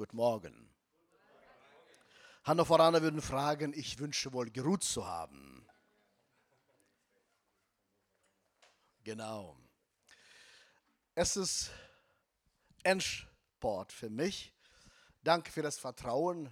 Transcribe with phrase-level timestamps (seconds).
[0.00, 0.70] Guten Morgen.
[2.44, 5.68] Hannoveraner würden fragen, ich wünsche wohl geruht zu haben.
[9.04, 9.58] Genau.
[11.14, 11.70] Es ist
[12.82, 14.54] Endsport für mich.
[15.22, 16.50] Danke für das Vertrauen.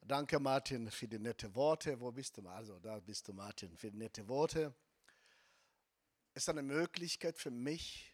[0.00, 2.00] Danke, Martin, für die nette Worte.
[2.00, 2.48] Wo bist du?
[2.48, 4.74] Also, da bist du, Martin, für die nette Worte.
[6.32, 8.13] Es ist eine Möglichkeit für mich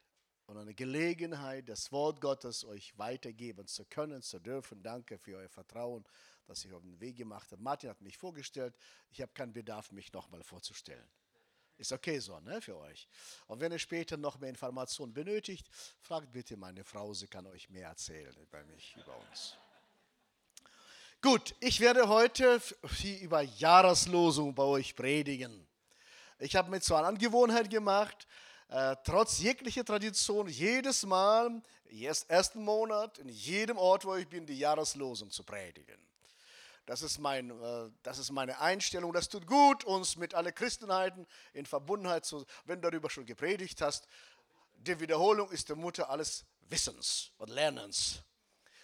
[0.50, 4.82] und eine Gelegenheit, das Wort Gottes euch weitergeben zu können, zu dürfen.
[4.82, 6.04] Danke für euer Vertrauen,
[6.48, 7.62] dass ihr auf den Weg gemacht habt.
[7.62, 8.74] Martin hat mich vorgestellt.
[9.12, 11.08] Ich habe keinen Bedarf, mich nochmal vorzustellen.
[11.76, 13.06] Ist okay so, ne, für euch.
[13.46, 15.68] Und wenn ihr später noch mehr Informationen benötigt,
[16.00, 19.56] fragt bitte meine Frau, sie kann euch mehr erzählen über mich, über uns.
[21.22, 22.60] Gut, ich werde heute
[23.20, 25.64] über Jahreslosung bei euch predigen.
[26.40, 28.26] Ich habe mir so eine Angewohnheit gemacht,
[28.70, 31.60] äh, trotz jeglicher Tradition, jedes Mal,
[32.28, 36.00] ersten Monat, in jedem Ort, wo ich bin, die Jahreslosung zu predigen.
[36.86, 39.12] Das ist, mein, äh, das ist meine Einstellung.
[39.12, 43.80] Das tut gut, uns mit allen Christenheiten in Verbundenheit zu, wenn du darüber schon gepredigt
[43.80, 44.06] hast.
[44.76, 48.22] Die Wiederholung ist die Mutter alles Wissens und Lernens.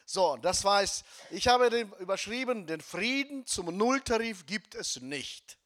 [0.05, 1.05] So, das es.
[1.30, 5.58] Ich habe den überschrieben, den Frieden zum Nulltarif gibt es nicht.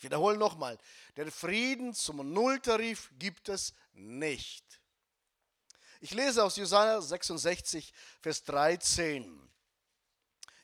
[0.00, 0.78] Ich wiederhole nochmal,
[1.18, 4.64] den Frieden zum Nulltarif gibt es nicht.
[6.00, 9.50] Ich lese aus Jesaja 66, Vers 13.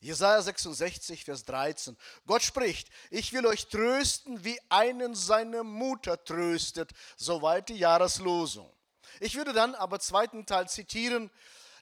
[0.00, 1.98] Jesaja 66, Vers 13.
[2.24, 8.72] Gott spricht: Ich will euch trösten, wie einen seine Mutter tröstet, soweit die Jahreslosung.
[9.20, 11.30] Ich würde dann aber zweiten Teil zitieren: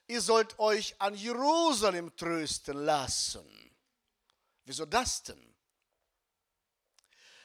[0.07, 3.47] Ihr sollt euch an Jerusalem trösten lassen.
[4.65, 5.54] Wieso das denn?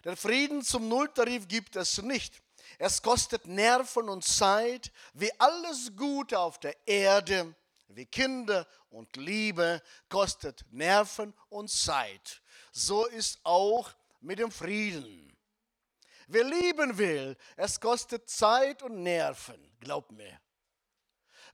[0.05, 2.43] Den Frieden zum Nulltarif gibt es nicht.
[2.79, 7.55] Es kostet Nerven und Zeit, wie alles Gute auf der Erde
[7.95, 12.43] wie Kinder und Liebe kostet Nerven und Zeit.
[12.73, 13.91] So ist auch
[14.21, 15.37] mit dem Frieden.
[16.29, 20.41] Wer lieben will, es kostet Zeit und Nerven, glaub mir.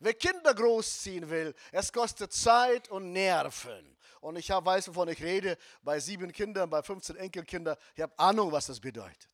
[0.00, 3.95] Wer Kinder großziehen will, es kostet Zeit und Nerven.
[4.26, 8.50] Und ich weiß, wovon ich rede, bei sieben Kindern, bei 15 Enkelkindern, ich habe Ahnung,
[8.50, 9.30] was das bedeutet.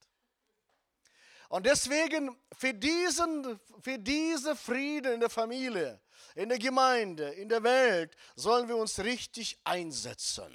[1.48, 5.98] Und deswegen für diesen, für diese Frieden in der Familie,
[6.34, 10.52] in der Gemeinde, in der Welt, sollen wir uns richtig einsetzen.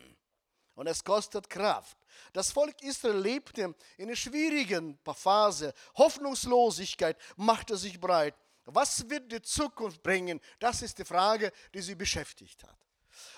[0.75, 1.97] Und es kostet Kraft.
[2.31, 5.73] Das Volk Israel lebte in einer schwierigen Phase.
[5.95, 8.35] Hoffnungslosigkeit machte sich breit.
[8.65, 10.39] Was wird die Zukunft bringen?
[10.59, 12.77] Das ist die Frage, die sie beschäftigt hat.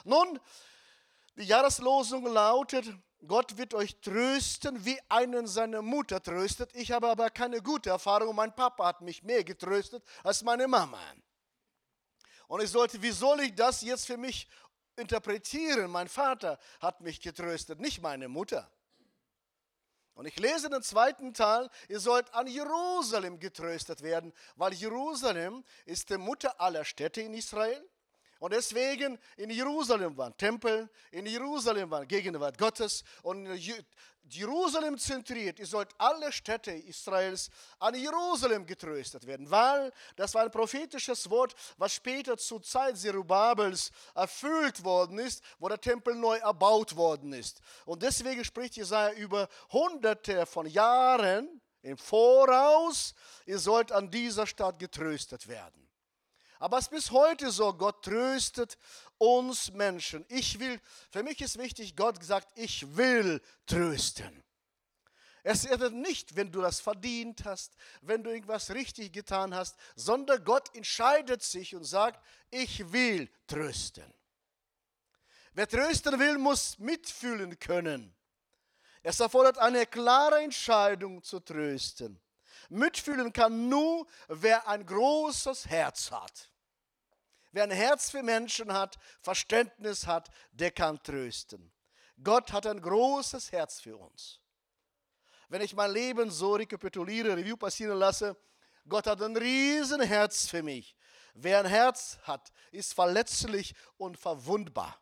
[0.04, 0.40] Nun,
[1.39, 2.85] die Jahreslosung lautet,
[3.25, 6.69] Gott wird euch trösten, wie einen seine Mutter tröstet.
[6.75, 8.35] Ich habe aber keine gute Erfahrung.
[8.35, 11.01] Mein Papa hat mich mehr getröstet als meine Mama.
[12.47, 14.50] Und ich sollte, wie soll ich das jetzt für mich
[14.95, 15.89] interpretieren?
[15.89, 18.69] Mein Vater hat mich getröstet, nicht meine Mutter.
[20.13, 26.09] Und ich lese den zweiten Teil, ihr sollt an Jerusalem getröstet werden, weil Jerusalem ist
[26.09, 27.81] die Mutter aller Städte in Israel.
[28.39, 33.47] Und deswegen in Jerusalem war ein Tempel, in Jerusalem war Gegenwart Gottes und
[34.29, 35.59] Jerusalem zentriert.
[35.59, 41.53] Ihr sollt alle Städte Israels an Jerusalem getröstet werden, weil das war ein prophetisches Wort,
[41.77, 47.59] was später zur Zeit Zerubabels erfüllt worden ist, wo der Tempel neu erbaut worden ist.
[47.85, 53.13] Und deswegen spricht Jesaja über hunderte von Jahren im Voraus,
[53.45, 55.88] ihr sollt an dieser Stadt getröstet werden.
[56.59, 58.78] Aber es ist bis heute so, Gott tröstet
[59.18, 60.25] uns Menschen.
[60.28, 64.44] Ich will, für mich ist wichtig, Gott sagt, ich will trösten.
[65.42, 70.44] Es ist nicht, wenn du das verdient hast, wenn du irgendwas richtig getan hast, sondern
[70.44, 72.22] Gott entscheidet sich und sagt,
[72.52, 74.14] ich will trösten.
[75.53, 78.14] Wer trösten will, muss mitfühlen können.
[79.02, 82.19] Es erfordert eine klare Entscheidung zu trösten.
[82.69, 86.49] Mitfühlen kann nur, wer ein großes Herz hat.
[87.52, 91.72] Wer ein Herz für Menschen hat, Verständnis hat, der kann trösten.
[92.22, 94.40] Gott hat ein großes Herz für uns.
[95.48, 98.38] Wenn ich mein Leben so rekapituliere, Review passieren lasse,
[98.88, 100.96] Gott hat ein riesen Herz für mich.
[101.34, 105.00] Wer ein Herz hat, ist verletzlich und verwundbar.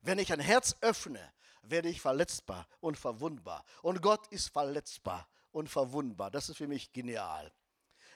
[0.00, 1.32] Wenn ich ein Herz öffne,
[1.62, 3.64] werde ich verletzbar und verwundbar.
[3.82, 6.30] Und Gott ist verletzbar und verwundbar.
[6.30, 7.52] Das ist für mich genial.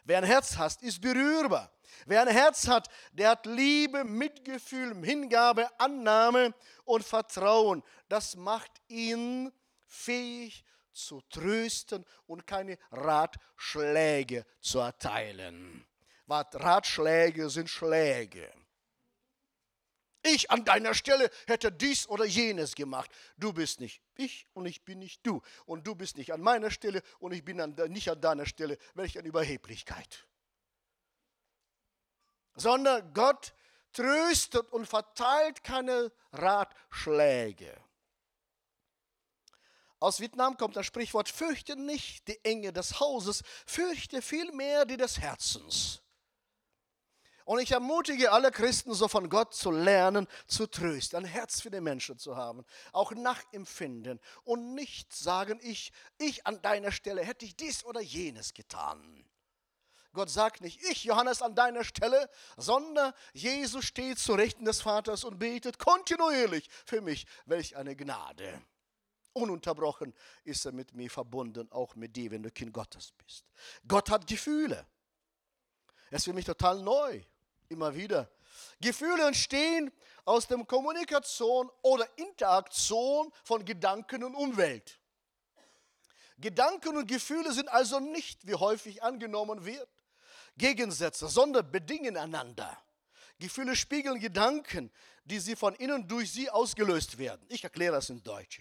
[0.05, 1.71] Wer ein Herz hat, ist berührbar.
[2.07, 6.55] Wer ein Herz hat, der hat Liebe, Mitgefühl, Hingabe, Annahme
[6.85, 7.83] und Vertrauen.
[8.09, 9.53] Das macht ihn
[9.87, 15.87] fähig zu trösten und keine Ratschläge zu erteilen.
[16.29, 18.51] Ratschläge sind Schläge.
[20.23, 23.11] Ich an deiner Stelle hätte dies oder jenes gemacht.
[23.37, 25.43] Du bist nicht ich und ich bin nicht du.
[25.67, 28.79] Und du bist nicht an meiner Stelle und ich bin an, nicht an deiner Stelle.
[28.95, 30.27] Welch eine Überheblichkeit.
[32.55, 33.55] Sondern Gott
[33.93, 37.77] tröstet und verteilt keine Ratschläge.
[39.99, 45.21] Aus Vietnam kommt das Sprichwort, fürchte nicht die Enge des Hauses, fürchte vielmehr die des
[45.21, 46.03] Herzens.
[47.45, 51.71] Und ich ermutige alle Christen, so von Gott zu lernen, zu trösten, ein Herz für
[51.71, 57.45] den Menschen zu haben, auch nachempfinden und nicht sagen, ich, ich an deiner Stelle hätte
[57.45, 59.25] ich dies oder jenes getan.
[60.13, 65.25] Gott sagt nicht, ich, Johannes, an deiner Stelle, sondern Jesus steht zu Rechten des Vaters
[65.25, 67.27] und betet kontinuierlich für mich.
[67.47, 68.63] Welch eine Gnade.
[69.33, 70.13] Ununterbrochen
[70.45, 73.47] ist er mit mir verbunden, auch mit dir, wenn du Kind Gottes bist.
[73.89, 74.87] Gott hat Gefühle.
[76.11, 77.23] Es ist für mich total neu
[77.73, 78.31] immer wieder.
[78.81, 79.91] Gefühle entstehen
[80.25, 85.01] aus der Kommunikation oder Interaktion von Gedanken und Umwelt.
[86.39, 89.89] Gedanken und Gefühle sind also nicht, wie häufig angenommen wird,
[90.57, 92.77] Gegensätze, sondern bedingen einander.
[93.39, 94.93] Gefühle spiegeln Gedanken,
[95.25, 97.45] die sie von innen durch sie ausgelöst werden.
[97.49, 98.61] Ich erkläre das in Deutsch.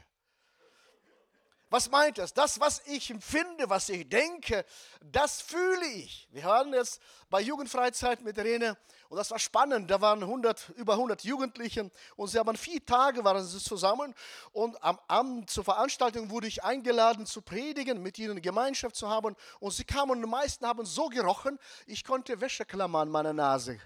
[1.71, 2.33] Was meint das?
[2.33, 4.65] Das, was ich empfinde, was ich denke,
[4.99, 6.27] das fühle ich.
[6.29, 8.77] Wir waren jetzt bei Jugendfreizeit mit Rene
[9.07, 9.89] und das war spannend.
[9.89, 14.13] Da waren 100, über 100 Jugendliche und sie haben vier Tage waren sie zusammen
[14.51, 19.37] und am Abend zur Veranstaltung wurde ich eingeladen zu predigen, mit ihnen Gemeinschaft zu haben
[19.61, 23.79] und sie kamen und die meisten haben so gerochen, ich konnte Wäscheklammern an meiner Nase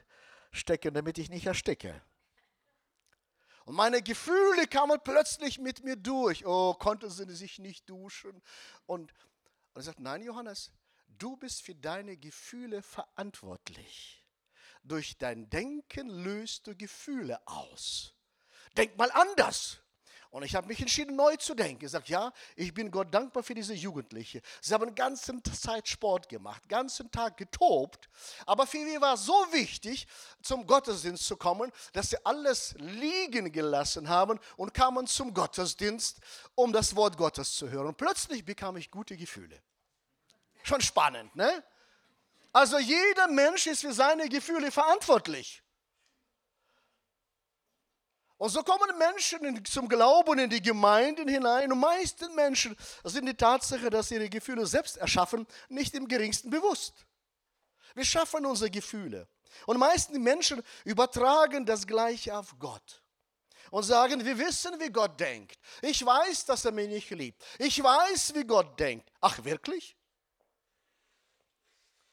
[0.52, 2.02] stecken, damit ich nicht ersticke.
[3.66, 6.46] Und meine Gefühle kamen plötzlich mit mir durch.
[6.46, 8.42] Oh, konnte sie sich nicht duschen.
[8.86, 9.12] Und,
[9.74, 10.72] und er sagt, nein, Johannes,
[11.08, 14.24] du bist für deine Gefühle verantwortlich.
[14.84, 18.14] Durch dein Denken löst du Gefühle aus.
[18.78, 19.80] Denk mal anders.
[20.36, 21.86] Und ich habe mich entschieden, neu zu denken.
[21.86, 24.42] Ich sage, ja, ich bin Gott dankbar für diese Jugendliche.
[24.60, 28.10] Sie haben den ganzen Zeit Sport gemacht, den ganzen Tag getobt.
[28.46, 30.06] Aber für mich war es so wichtig,
[30.42, 36.20] zum Gottesdienst zu kommen, dass sie alles liegen gelassen haben und kamen zum Gottesdienst,
[36.54, 37.88] um das Wort Gottes zu hören.
[37.88, 39.58] Und plötzlich bekam ich gute Gefühle.
[40.64, 41.64] Schon spannend, ne?
[42.52, 45.64] Also jeder Mensch ist für seine Gefühle verantwortlich.
[48.38, 51.72] Und so kommen Menschen zum Glauben in die Gemeinden hinein.
[51.72, 56.50] Und meisten Menschen sind die Tatsache, dass sie ihre Gefühle selbst erschaffen, nicht im geringsten
[56.50, 57.06] bewusst.
[57.94, 59.28] Wir schaffen unsere Gefühle.
[59.66, 63.02] Und meisten Menschen übertragen das Gleiche auf Gott
[63.72, 65.58] und sagen, wir wissen, wie Gott denkt.
[65.82, 67.42] Ich weiß, dass er mich nicht liebt.
[67.58, 69.10] Ich weiß, wie Gott denkt.
[69.22, 69.96] Ach wirklich?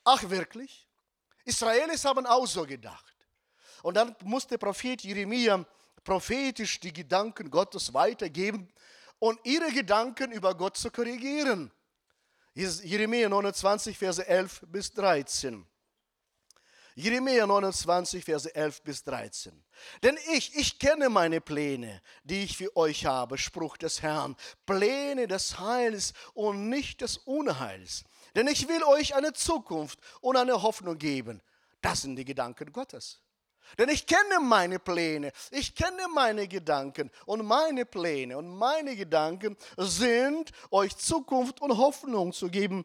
[0.04, 0.88] Ach wirklich?
[1.44, 3.14] Israelis haben auch so gedacht.
[3.82, 5.64] Und dann musste Prophet Jeremia
[6.04, 8.72] prophetisch die Gedanken Gottes weitergeben
[9.18, 11.70] und ihre Gedanken über Gott zu korrigieren.
[12.54, 15.66] Jeremia 29, Verse 11 bis 13.
[16.94, 19.64] Jeremia 29, Verse 11 bis 13.
[20.02, 25.26] Denn ich, ich kenne meine Pläne, die ich für euch habe, Spruch des Herrn, Pläne
[25.26, 28.04] des Heils und nicht des Unheils.
[28.34, 31.40] Denn ich will euch eine Zukunft und eine Hoffnung geben.
[31.80, 33.22] Das sind die Gedanken Gottes.
[33.78, 39.56] Denn ich kenne meine Pläne, ich kenne meine Gedanken und meine Pläne und meine Gedanken
[39.76, 42.84] sind, euch Zukunft und Hoffnung zu geben.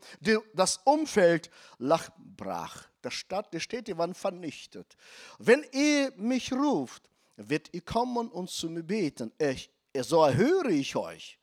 [0.54, 2.88] Das Umfeld lag brach.
[3.04, 4.96] Die Stadt, die Städte waren vernichtet.
[5.40, 9.32] Wenn ihr mich ruft, wird ihr kommen und zu mir beten.
[9.38, 9.70] Ich,
[10.01, 11.38] so erhöre ich euch.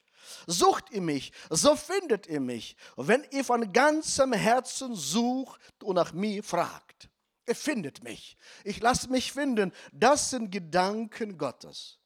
[0.47, 6.13] Sucht ihr mich, so findet ihr mich, wenn ihr von ganzem Herzen sucht und nach
[6.13, 7.09] mir fragt.
[7.47, 8.37] Er findet mich.
[8.65, 9.73] Ich lasse mich finden.
[9.93, 11.99] Das sind Gedanken Gottes.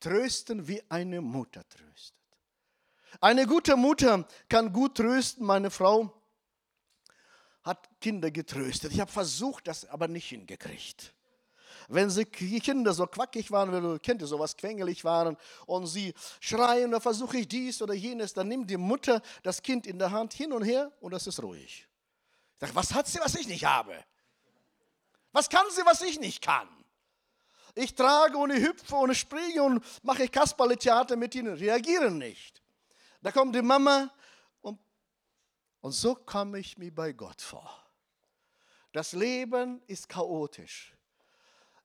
[0.00, 2.14] Trösten wie eine Mutter tröstet.
[3.20, 5.44] Eine gute Mutter kann gut trösten.
[5.44, 6.12] Meine Frau
[7.62, 8.92] hat Kinder getröstet.
[8.92, 11.14] Ich habe versucht, das aber nicht hingekriegt.
[11.88, 15.36] Wenn sie Kinder so quackig waren, wenn du kennt ihr sowas, quengelig waren
[15.66, 19.86] und sie schreien, dann versuche ich dies oder jenes, dann nimmt die Mutter das Kind
[19.86, 21.88] in der Hand hin und her und das ist ruhig.
[22.54, 23.94] Ich sage, was hat sie, was ich nicht habe?
[25.38, 26.68] Was kann sie, was ich nicht kann?
[27.76, 32.60] Ich trage und ich hüpfe und ich springe und mache Kasperle-Theater mit ihnen, reagieren nicht.
[33.22, 34.12] Da kommt die Mama
[34.62, 34.80] und,
[35.80, 37.88] und so komme ich mir bei Gott vor.
[38.90, 40.92] Das Leben ist chaotisch.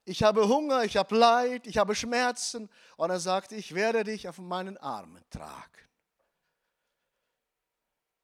[0.04, 2.68] Ich habe Hunger, ich habe Leid, ich habe Schmerzen.
[2.96, 5.88] Und er sagt, ich werde dich auf meinen Armen tragen.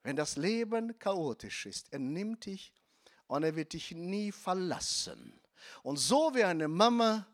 [0.03, 2.73] Wenn das Leben chaotisch ist, er nimmt dich
[3.31, 5.33] und er wird dich nie verlassen.
[5.85, 7.25] Und so wie eine Mama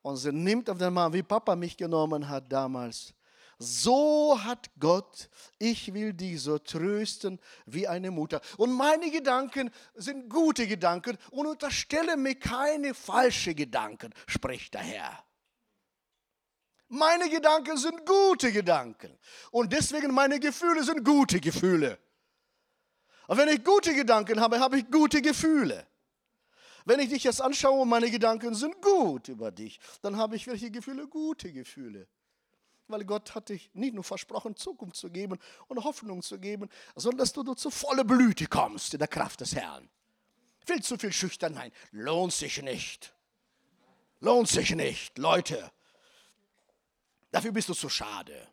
[0.00, 3.12] und sie nimmt auf den Mann, wie Papa mich genommen hat damals.
[3.58, 5.28] So hat Gott,
[5.58, 8.40] ich will dich so trösten wie eine Mutter.
[8.58, 15.24] Und meine Gedanken sind gute Gedanken und unterstelle mir keine falschen Gedanken, spricht der Herr.
[16.88, 19.18] Meine Gedanken sind gute Gedanken
[19.50, 21.98] und deswegen meine Gefühle sind gute Gefühle.
[23.30, 25.86] Und wenn ich gute Gedanken habe, habe ich gute Gefühle.
[26.84, 30.48] Wenn ich dich jetzt anschaue und meine Gedanken sind gut über dich, dann habe ich
[30.48, 31.06] welche Gefühle?
[31.06, 32.08] Gute Gefühle
[32.88, 37.18] weil Gott hat dich nicht nur versprochen, Zukunft zu geben und Hoffnung zu geben, sondern
[37.18, 39.88] dass du, du zu voller Blüte kommst in der Kraft des Herrn.
[40.66, 43.14] Viel zu viel Schüchternheit lohnt sich nicht.
[44.18, 45.70] Lohnt sich nicht, Leute.
[47.30, 48.48] Dafür bist du zu schade,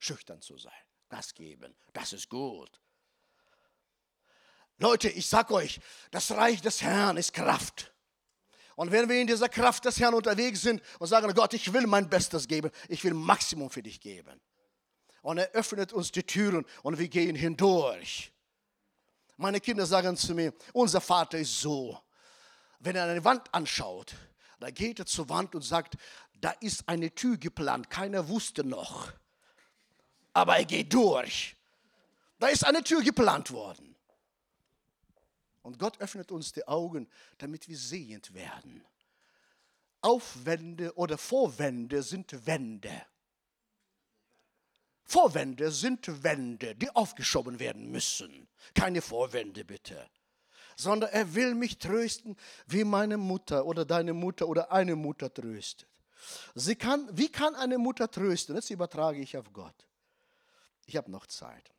[0.00, 0.72] schüchtern zu sein.
[1.08, 2.80] Das geben, das ist gut.
[4.78, 7.92] Leute, ich sag euch, das Reich des Herrn ist Kraft.
[8.76, 11.86] Und wenn wir in dieser Kraft des Herrn unterwegs sind und sagen, Gott, ich will
[11.86, 14.40] mein Bestes geben, ich will Maximum für dich geben.
[15.22, 18.32] Und er öffnet uns die Türen und wir gehen hindurch.
[19.36, 22.00] Meine Kinder sagen zu mir, unser Vater ist so.
[22.80, 24.14] Wenn er eine Wand anschaut,
[24.60, 25.94] da geht er zur Wand und sagt,
[26.40, 29.12] da ist eine Tür geplant, keiner wusste noch.
[30.32, 31.56] Aber er geht durch.
[32.38, 33.93] Da ist eine Tür geplant worden.
[35.64, 38.84] Und Gott öffnet uns die Augen, damit wir sehend werden.
[40.02, 43.06] Aufwände oder Vorwände sind Wände.
[45.04, 48.46] Vorwände sind Wände, die aufgeschoben werden müssen.
[48.74, 50.06] Keine Vorwände bitte.
[50.76, 55.88] Sondern er will mich trösten, wie meine Mutter oder deine Mutter oder eine Mutter tröstet.
[56.54, 58.54] Sie kann, wie kann eine Mutter trösten?
[58.54, 59.88] Das übertrage ich auf Gott.
[60.84, 61.70] Ich habe noch Zeit.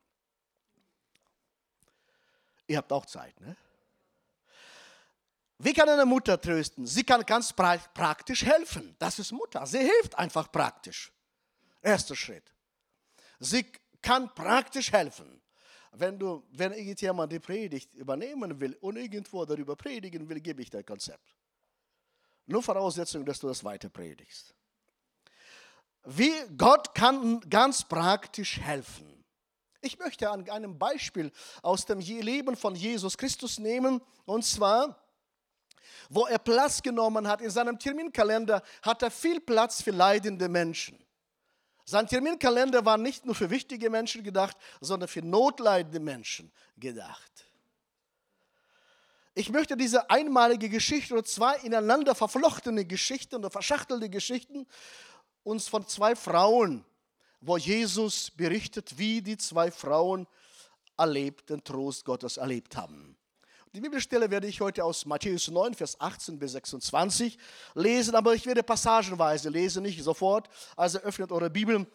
[2.66, 3.56] Ihr habt auch Zeit, ne?
[5.58, 6.86] Wie kann eine Mutter trösten?
[6.86, 8.94] Sie kann ganz praktisch helfen.
[8.98, 9.64] Das ist Mutter.
[9.66, 11.12] Sie hilft einfach praktisch.
[11.80, 12.52] Erster Schritt.
[13.38, 13.64] Sie
[14.02, 15.40] kann praktisch helfen.
[15.92, 20.68] Wenn, du, wenn irgendjemand die Predigt übernehmen will und irgendwo darüber predigen will, gebe ich
[20.68, 21.34] dir Konzept.
[22.44, 24.54] Nur Voraussetzung, dass du das weiter predigst.
[26.04, 29.24] Wie Gott kann ganz praktisch helfen.
[29.80, 31.32] Ich möchte an einem Beispiel
[31.62, 35.05] aus dem Leben von Jesus Christus nehmen, und zwar
[36.08, 40.98] wo er Platz genommen hat in seinem Terminkalender, hat er viel Platz für leidende Menschen.
[41.84, 47.32] Sein Terminkalender war nicht nur für wichtige Menschen gedacht, sondern für notleidende Menschen gedacht.
[49.34, 54.66] Ich möchte diese einmalige Geschichte oder zwei ineinander verflochtene Geschichten oder verschachtelte Geschichten
[55.44, 56.84] uns von zwei Frauen,
[57.40, 60.26] wo Jesus berichtet, wie die zwei Frauen
[60.96, 63.15] erlebt, den Trost Gottes erlebt haben.
[63.74, 67.36] Die Bibelstelle werde ich heute aus Matthäus 9, Vers 18 bis 26
[67.74, 70.48] lesen, aber ich werde passagenweise lesen, nicht sofort.
[70.76, 71.86] Also öffnet eure Bibel.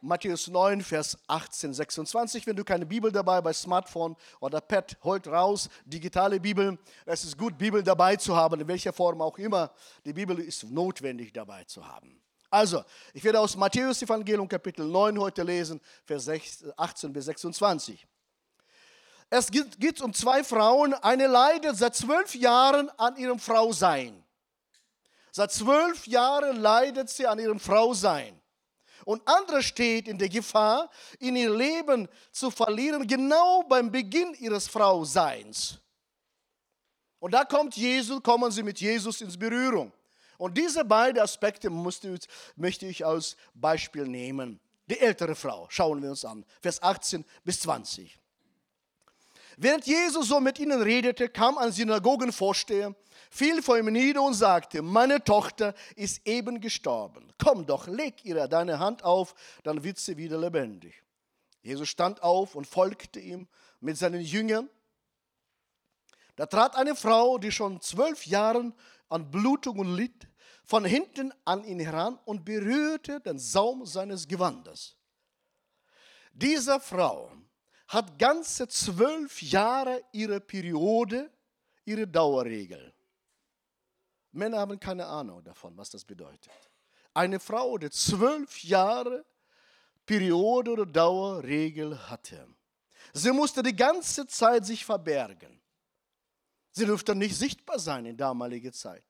[0.00, 2.46] Matthäus 9, Vers 18, 26.
[2.46, 6.78] Wenn du keine Bibel dabei bei Smartphone oder Pad, holt raus, digitale Bibel.
[7.06, 9.72] Es ist gut, Bibel dabei zu haben, in welcher Form auch immer.
[10.04, 12.20] Die Bibel ist notwendig dabei zu haben.
[12.50, 16.28] Also, ich werde aus Matthäus Evangelium Kapitel 9 heute lesen, Vers
[16.76, 18.06] 18 bis 26.
[19.30, 20.94] Es geht um zwei Frauen.
[20.94, 24.24] Eine leidet seit zwölf Jahren an ihrem Frausein.
[25.32, 28.40] Seit zwölf Jahren leidet sie an ihrem Frausein.
[29.04, 34.68] Und andere steht in der Gefahr, in ihr Leben zu verlieren, genau beim Beginn ihres
[34.68, 35.78] Frauseins.
[37.18, 39.92] Und da kommt Jesus, kommen sie mit Jesus ins Berührung.
[40.38, 44.60] Und diese beiden Aspekte möchte ich als Beispiel nehmen.
[44.86, 48.20] Die ältere Frau, schauen wir uns an, Vers 18 bis 20.
[49.56, 52.94] Während Jesus so mit ihnen redete, kam ein Synagogenvorsteher,
[53.30, 57.32] fiel vor ihm nieder und sagte, meine Tochter ist eben gestorben.
[57.42, 61.02] Komm doch, leg ihr deine Hand auf, dann wird sie wieder lebendig.
[61.62, 63.48] Jesus stand auf und folgte ihm
[63.80, 64.68] mit seinen Jüngern.
[66.36, 68.72] Da trat eine Frau, die schon zwölf Jahre
[69.08, 70.28] an Blutungen litt,
[70.64, 74.96] von hinten an ihn heran und berührte den Saum seines Gewandes.
[76.32, 77.30] Dieser Frau
[77.88, 81.30] hat ganze zwölf Jahre ihre Periode,
[81.84, 82.92] ihre Dauerregel.
[84.32, 86.52] Männer haben keine Ahnung davon, was das bedeutet.
[87.12, 89.24] Eine Frau, die zwölf Jahre
[90.04, 92.46] Periode oder Dauerregel hatte.
[93.12, 95.60] Sie musste die ganze Zeit sich verbergen.
[96.72, 99.04] Sie durfte nicht sichtbar sein in damaliger Zeit.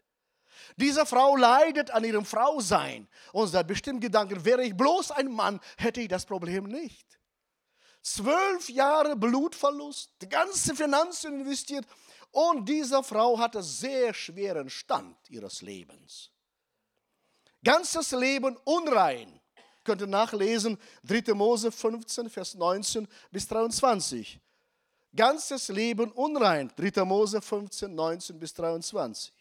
[0.77, 5.59] Diese Frau leidet an ihrem Frausein und hat bestimmt Gedanken, wäre ich bloß ein Mann,
[5.79, 7.19] hätte ich das Problem nicht
[8.05, 11.87] zwölf Jahre Blutverlust, die ganze Finanzen investiert
[12.31, 16.31] und diese Frau hatte sehr schweren Stand ihres Lebens.
[17.65, 19.41] Ganzes Leben unrein.
[19.85, 21.35] Könnt ihr nachlesen, 3.
[21.35, 24.39] Mose 15, Vers 19 bis 23.
[25.15, 26.73] Ganzes Leben unrein.
[26.77, 27.05] 3.
[27.05, 29.33] Mose 15, 19 bis 23.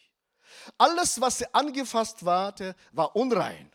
[0.78, 3.72] Alles, was sie angefasst hatte, war unrein.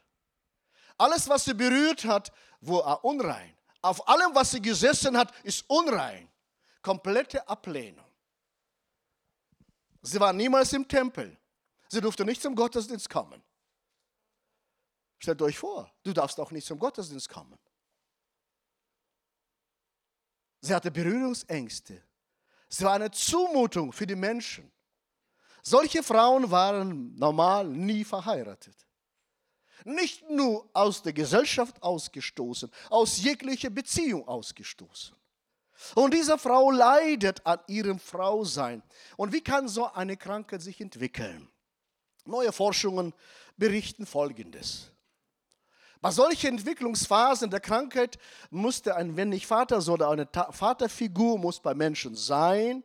[0.97, 3.58] Alles, was sie berührt hat, war unrein.
[3.88, 6.28] Auf allem, was sie gesessen hat, ist unrein.
[6.83, 8.04] Komplette Ablehnung.
[10.02, 11.38] Sie war niemals im Tempel.
[11.88, 13.42] Sie durfte nicht zum Gottesdienst kommen.
[15.18, 17.59] Stellt euch vor, du darfst auch nicht zum Gottesdienst kommen.
[20.61, 22.02] Sie hatte Berührungsängste.
[22.68, 24.71] Sie war eine Zumutung für die Menschen.
[25.62, 28.88] Solche Frauen waren normal nie verheiratet.
[29.85, 35.14] Nicht nur aus der Gesellschaft ausgestoßen, aus jeglicher Beziehung ausgestoßen.
[35.94, 38.82] Und diese Frau leidet an ihrem Frausein.
[39.16, 41.49] Und wie kann so eine Krankheit sich entwickeln?
[42.25, 43.14] Neue Forschungen
[43.56, 44.90] berichten Folgendes.
[46.00, 48.18] Bei solchen Entwicklungsphasen der Krankheit
[48.50, 52.85] musste ein, nicht Vater, sondern eine Vaterfigur muss bei Menschen sein.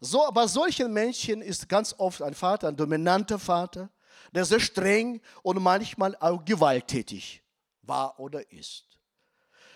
[0.00, 3.90] So, bei solchen Menschen ist ganz oft ein Vater, ein dominanter Vater,
[4.32, 7.42] der sehr streng und manchmal auch gewalttätig
[7.82, 8.86] war oder ist.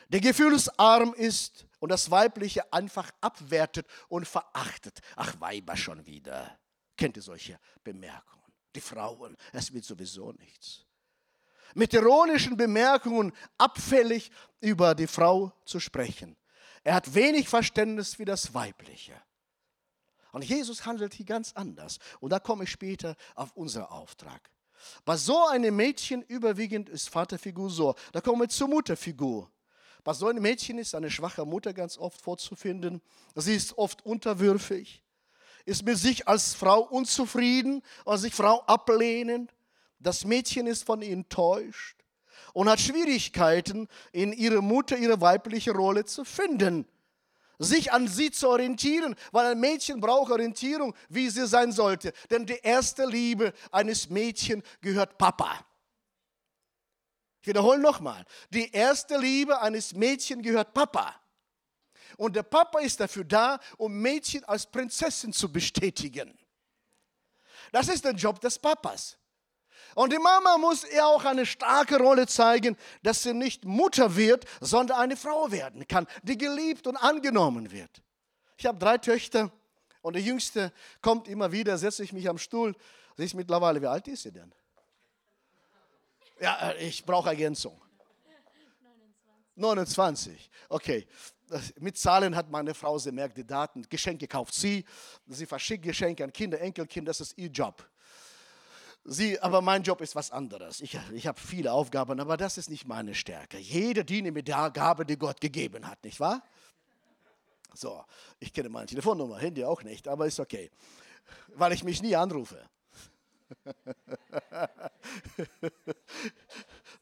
[0.09, 5.01] Der gefühlsarm ist und das Weibliche einfach abwertet und verachtet.
[5.17, 6.59] Ach, Weiber schon wieder.
[6.97, 8.53] Kennt ihr solche Bemerkungen?
[8.75, 10.85] Die Frauen, es wird sowieso nichts
[11.75, 16.37] mit ironischen Bemerkungen abfällig über die Frau zu sprechen.
[16.83, 19.15] Er hat wenig Verständnis für das Weibliche.
[20.35, 22.01] Und Jesus handelt hier ganz anders.
[22.19, 24.51] Und da komme ich später auf unseren Auftrag.
[25.05, 27.95] Bei so einem Mädchen überwiegend ist Vaterfigur so.
[28.11, 29.49] Da kommen wir zur Mutterfigur.
[30.03, 33.01] Bei so einem Mädchen ist eine schwache Mutter ganz oft vorzufinden.
[33.37, 35.05] Sie ist oft unterwürfig,
[35.67, 39.55] ist mit sich als Frau unzufrieden und sich Frau ablehnend.
[40.01, 41.97] Das Mädchen ist von ihr enttäuscht
[42.55, 46.89] und hat Schwierigkeiten, in ihrer Mutter ihre weibliche Rolle zu finden,
[47.59, 52.13] sich an sie zu orientieren, weil ein Mädchen braucht Orientierung, wie sie sein sollte.
[52.31, 55.65] Denn die erste Liebe eines Mädchens gehört Papa.
[57.43, 61.15] Ich wiederhole nochmal, die erste Liebe eines Mädchens gehört Papa.
[62.17, 66.39] Und der Papa ist dafür da, um Mädchen als Prinzessin zu bestätigen.
[67.73, 69.19] Das ist der Job des Papas.
[69.95, 74.45] Und die Mama muss ihr auch eine starke Rolle zeigen, dass sie nicht Mutter wird,
[74.61, 78.03] sondern eine Frau werden kann, die geliebt und angenommen wird.
[78.57, 79.53] Ich habe drei Töchter
[80.03, 82.75] und die jüngste kommt immer wieder, setze ich mich am Stuhl.
[83.17, 84.53] Sie ist mittlerweile, wie alt ist sie denn?
[86.41, 87.81] Ja, äh, ich brauche Ergänzung.
[89.57, 90.51] 29.
[90.69, 91.07] Okay.
[91.79, 93.83] Mit Zahlen hat meine Frau, sie merkt die Daten.
[93.89, 94.85] Geschenke kauft sie.
[95.27, 97.11] Sie verschickt Geschenke an Kinder, Enkelkinder.
[97.11, 97.87] Das ist ihr Job.
[99.07, 100.81] Sie, aber mein Job ist was anderes.
[100.81, 103.59] Ich, ich habe viele Aufgaben, aber das ist nicht meine Stärke.
[103.59, 106.43] Jeder diene mit der Gabe, die Gott gegeben hat, nicht wahr?
[107.75, 108.03] So,
[108.41, 110.71] ich kenne meine Telefonnummer, Handy auch nicht, aber ist okay,
[111.49, 112.59] weil ich mich nie anrufe.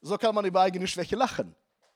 [0.03, 1.55] so kann man über eigene Schwäche lachen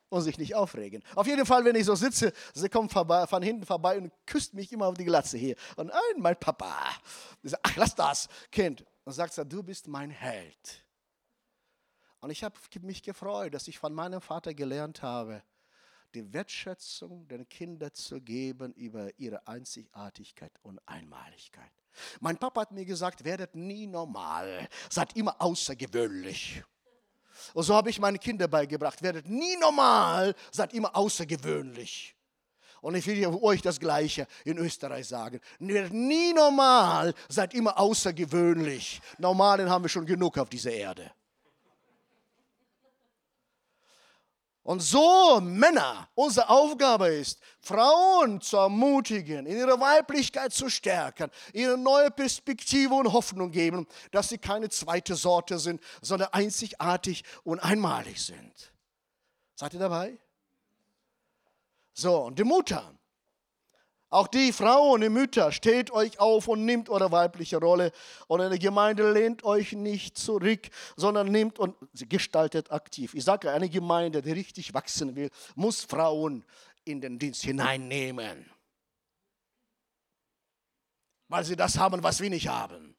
[0.09, 1.03] und sich nicht aufregen.
[1.17, 4.55] Auf jeden Fall, wenn ich so sitze, sie kommt vorbei, von hinten vorbei und küsst
[4.55, 5.57] mich immer auf die Glatze hier.
[5.75, 6.77] Und ein, mein Papa.
[7.43, 10.85] Ich sage, ach, lass das, Kind und sagt, du bist mein Held.
[12.21, 15.43] Und ich habe mich gefreut, dass ich von meinem Vater gelernt habe,
[16.13, 21.71] die Wertschätzung den Kindern zu geben über ihre Einzigartigkeit und Einmaligkeit.
[22.19, 26.65] Mein Papa hat mir gesagt, werdet nie normal, seid immer außergewöhnlich.
[27.55, 32.16] Und so habe ich meinen Kindern beigebracht, werdet nie normal, seid immer außergewöhnlich.
[32.81, 35.41] Und ich will euch das Gleiche in Österreich sagen.
[35.59, 39.01] Nie normal, seid immer außergewöhnlich.
[39.19, 41.11] Normalen haben wir schon genug auf dieser Erde.
[44.67, 51.85] Und so, Männer, unsere Aufgabe ist, Frauen zu ermutigen, in ihrer Weiblichkeit zu stärken, ihnen
[51.85, 58.21] neue Perspektive und Hoffnung geben, dass sie keine zweite Sorte sind, sondern einzigartig und einmalig
[58.21, 58.73] sind.
[59.55, 60.19] Seid ihr dabei?
[61.99, 62.93] So, und die Mutter.
[64.11, 67.91] Auch die Frauen, die Mütter, steht euch auf und nimmt eure weibliche Rolle.
[68.29, 73.15] Und eine Gemeinde lehnt euch nicht zurück, sondern nimmt und gestaltet aktiv.
[73.15, 76.45] Ich sage, eine Gemeinde, die richtig wachsen will, muss Frauen
[76.85, 78.49] in den Dienst hineinnehmen.
[81.29, 82.97] Weil sie das haben, was wir nicht haben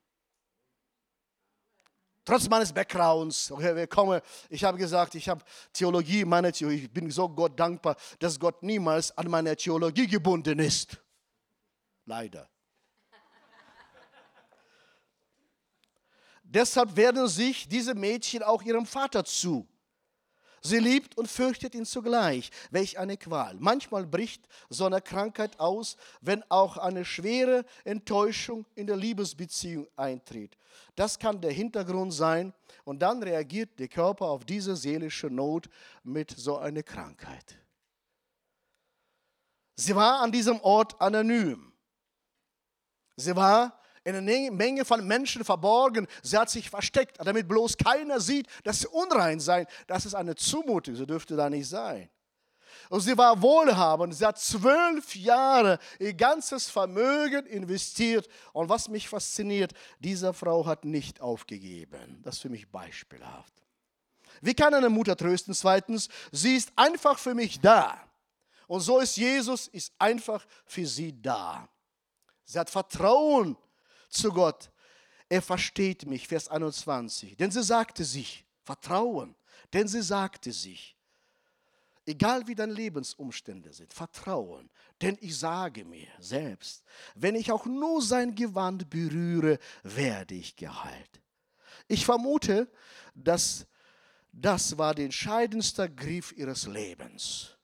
[2.27, 7.09] trotz meines Backgrounds, okay, komme, ich habe gesagt, ich habe Theologie, meine Theologie, ich bin
[7.09, 10.97] so Gott dankbar, dass Gott niemals an meine Theologie gebunden ist.
[12.05, 12.49] Leider.
[16.43, 19.67] Deshalb werden sich diese Mädchen auch ihrem Vater zu.
[20.61, 22.49] Sie liebt und fürchtet ihn zugleich.
[22.71, 23.55] Welch eine Qual.
[23.59, 30.57] Manchmal bricht so eine Krankheit aus, wenn auch eine schwere Enttäuschung in der Liebesbeziehung eintritt.
[30.95, 35.69] Das kann der Hintergrund sein und dann reagiert der Körper auf diese seelische Not
[36.03, 37.57] mit so einer Krankheit.
[39.75, 41.71] Sie war an diesem Ort anonym.
[43.15, 46.07] Sie war in einer Menge von Menschen verborgen.
[46.23, 49.67] Sie hat sich versteckt, damit bloß keiner sieht, dass sie unrein sei.
[49.85, 52.09] Das ist eine Zumutung, so dürfte da nicht sein.
[52.89, 54.15] Und sie war wohlhabend.
[54.15, 58.29] Sie hat zwölf Jahre ihr ganzes Vermögen investiert.
[58.53, 62.21] Und was mich fasziniert, diese Frau hat nicht aufgegeben.
[62.23, 63.51] Das ist für mich beispielhaft.
[64.39, 65.53] Wie kann eine Mutter trösten?
[65.53, 67.99] Zweitens, sie ist einfach für mich da.
[68.67, 71.67] Und so ist Jesus, ist einfach für sie da.
[72.45, 73.57] Sie hat Vertrauen
[74.09, 74.71] zu Gott.
[75.29, 77.37] Er versteht mich, Vers 21.
[77.37, 79.35] Denn sie sagte sich, Vertrauen,
[79.73, 80.97] denn sie sagte sich,
[82.05, 84.69] egal wie deine Lebensumstände sind, Vertrauen,
[85.01, 86.83] denn ich sage mir selbst,
[87.15, 91.21] wenn ich auch nur sein Gewand berühre, werde ich geheilt.
[91.87, 92.71] Ich vermute,
[93.13, 93.67] dass
[94.31, 97.56] das war der entscheidendste Griff ihres Lebens.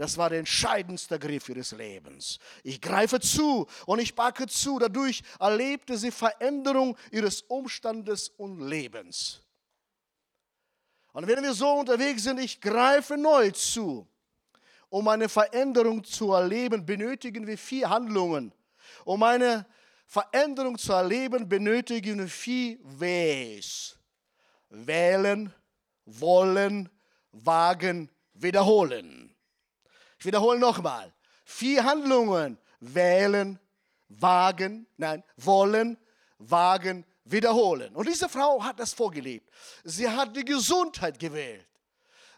[0.00, 2.38] Das war der entscheidendste Griff ihres Lebens.
[2.62, 4.78] Ich greife zu und ich packe zu.
[4.78, 9.42] Dadurch erlebte sie Veränderung ihres Umstandes und Lebens.
[11.12, 14.08] Und wenn wir so unterwegs sind, ich greife neu zu.
[14.88, 18.54] Um eine Veränderung zu erleben, benötigen wir vier Handlungen.
[19.04, 19.66] Um eine
[20.06, 23.98] Veränderung zu erleben, benötigen wir vier Ws.
[24.70, 25.52] Wählen,
[26.06, 26.88] wollen,
[27.32, 29.29] wagen, wiederholen.
[30.20, 31.12] Ich wiederhole nochmal.
[31.44, 32.58] Vier Handlungen.
[32.82, 33.58] Wählen,
[34.08, 35.98] wagen, nein, wollen,
[36.38, 37.94] wagen, wiederholen.
[37.94, 39.50] Und diese Frau hat das vorgelebt.
[39.84, 41.66] Sie hat die Gesundheit gewählt.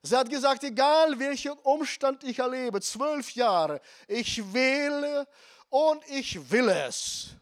[0.02, 5.28] Sie hat gesagt, egal welchen Umstand ich erlebe, zwölf Jahre, ich wähle
[5.70, 7.36] und ich will es.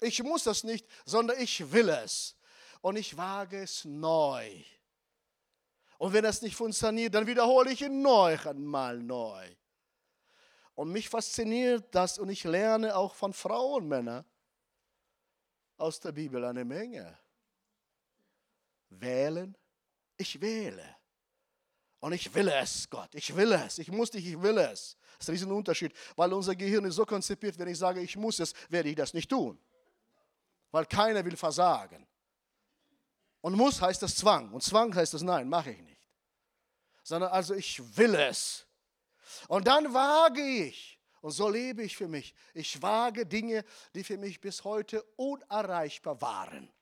[0.00, 2.36] Ich muss es nicht, sondern ich will es.
[2.80, 4.48] Und ich wage es neu.
[5.98, 9.46] Und wenn das nicht funktioniert, dann wiederhole ich ihn neu einmal neu.
[10.76, 14.24] Und mich fasziniert das und ich lerne auch von Frauen, Männern
[15.78, 17.18] aus der Bibel eine Menge.
[18.90, 19.56] Wählen,
[20.16, 20.96] ich wähle.
[22.00, 24.96] Und ich will es, Gott, ich will es, ich muss dich, ich will es.
[25.18, 28.38] Das ist ein Unterschied, weil unser Gehirn ist so konzipiert, wenn ich sage, ich muss
[28.38, 29.58] es, werde ich das nicht tun.
[30.70, 32.06] Weil keiner will versagen.
[33.40, 34.52] Und muss heißt das Zwang.
[34.52, 36.06] Und Zwang heißt das Nein, mache ich nicht.
[37.02, 38.65] Sondern also ich will es.
[39.48, 44.16] Und dann wage ich, und so lebe ich für mich, ich wage Dinge, die für
[44.16, 46.72] mich bis heute unerreichbar waren.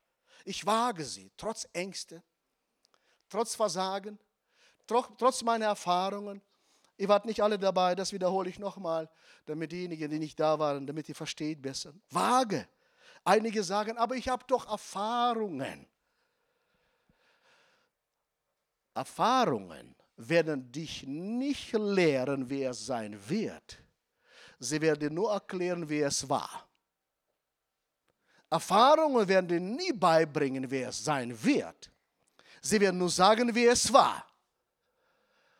[0.43, 2.21] Ich wage sie, trotz Ängste,
[3.29, 4.19] trotz Versagen,
[4.85, 6.41] trotz meiner Erfahrungen.
[6.97, 9.09] Ihr wart nicht alle dabei, das wiederhole ich nochmal,
[9.45, 11.93] damit diejenigen, die nicht da waren, damit ihr versteht besser.
[12.11, 12.67] Wage.
[13.23, 15.87] Einige sagen, aber ich habe doch Erfahrungen.
[18.93, 23.79] Erfahrungen werden dich nicht lehren, wer es sein wird.
[24.59, 26.67] Sie werden nur erklären, wer es war.
[28.49, 31.91] Erfahrungen werden dir nie beibringen, wer es sein wird.
[32.61, 34.25] Sie werden nur sagen, wer es war.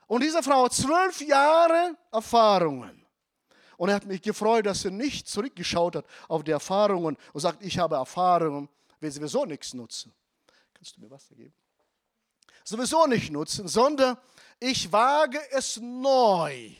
[0.08, 3.06] Und diese Frau hat zwölf Jahre Erfahrungen.
[3.78, 7.62] Und er hat mich gefreut, dass sie nicht zurückgeschaut hat auf die Erfahrungen und sagt,
[7.63, 10.13] ich habe Erfahrungen, will sowieso nichts nutzen.
[10.74, 11.54] Kannst du mir Wasser geben?
[12.63, 14.18] Sowieso nicht nutzen, sondern
[14.60, 16.72] ich wage es neu.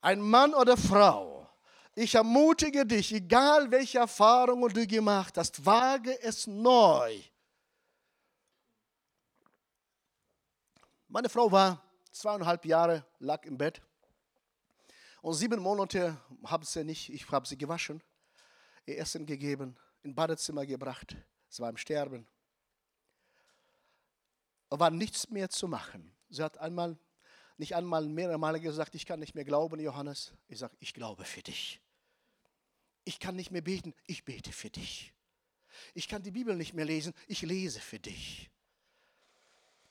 [0.00, 1.48] Ein Mann oder Frau,
[1.94, 7.22] ich ermutige dich, egal welche Erfahrungen du gemacht hast, wage es neu.
[11.08, 11.80] Meine Frau war
[12.10, 13.80] zweieinhalb Jahre, lag im Bett.
[15.22, 18.02] Und sieben Monate habe sie nicht, ich habe sie gewaschen,
[18.84, 21.16] ihr Essen gegeben, ins Badezimmer gebracht.
[21.48, 22.26] Sie war im Sterben
[24.80, 26.14] war nichts mehr zu machen.
[26.30, 26.96] Sie hat einmal,
[27.56, 30.32] nicht einmal, mehrere Male gesagt, ich kann nicht mehr glauben, Johannes.
[30.48, 31.80] Ich sage, ich glaube für dich.
[33.04, 35.12] Ich kann nicht mehr beten, ich bete für dich.
[35.92, 38.50] Ich kann die Bibel nicht mehr lesen, ich lese für dich.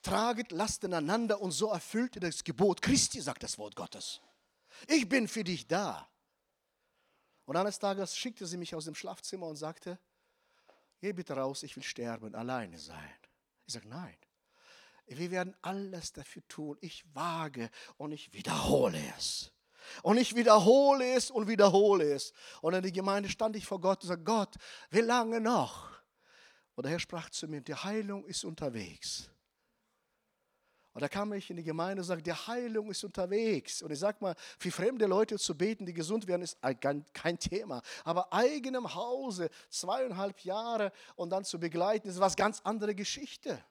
[0.02, 4.20] Traget Lasten einander und so erfüllt ihr das Gebot Christi, sagt das Wort Gottes.
[4.88, 6.10] Ich bin für dich da.
[7.46, 10.00] Und eines Tages schickte sie mich aus dem Schlafzimmer und sagte,
[11.00, 13.14] geh bitte raus, ich will sterben, alleine sein.
[13.66, 14.16] Ich sage, nein.
[15.06, 16.78] Wir werden alles dafür tun.
[16.82, 19.52] Ich wage und ich wiederhole es.
[20.02, 22.34] Und ich wiederhole es und wiederhole es.
[22.62, 24.56] Und in der Gemeinde stand ich vor Gott und sagte, Gott,
[24.90, 25.92] wie lange noch?
[26.76, 29.30] Und der Herr sprach zu mir, die Heilung ist unterwegs.
[30.94, 33.82] Und da kam ich in die Gemeinde und sagte, die Heilung ist unterwegs.
[33.82, 36.58] Und ich sage mal, für fremde Leute zu beten, die gesund werden, ist
[37.14, 37.82] kein Thema.
[38.04, 43.64] Aber eigenem Hause, zweieinhalb Jahre und dann zu begleiten, ist was ganz andere Geschichte.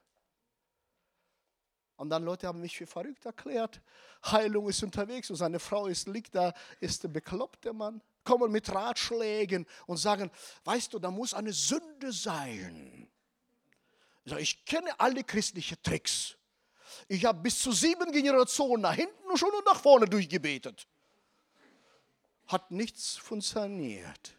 [2.03, 3.79] Und dann Leute haben mich für verrückt erklärt.
[4.25, 8.01] Heilung ist unterwegs und seine Frau ist, liegt da, ist der bekloppte Mann.
[8.25, 10.29] Kommen mit Ratschlägen und sagen,
[10.65, 13.09] weißt du, da muss eine Sünde sein.
[14.25, 16.35] Ich, sage, ich kenne alle christlichen Tricks.
[17.07, 20.85] Ich habe bis zu sieben Generationen nach hinten und schon und nach vorne durchgebetet.
[22.47, 24.35] Hat nichts funktioniert.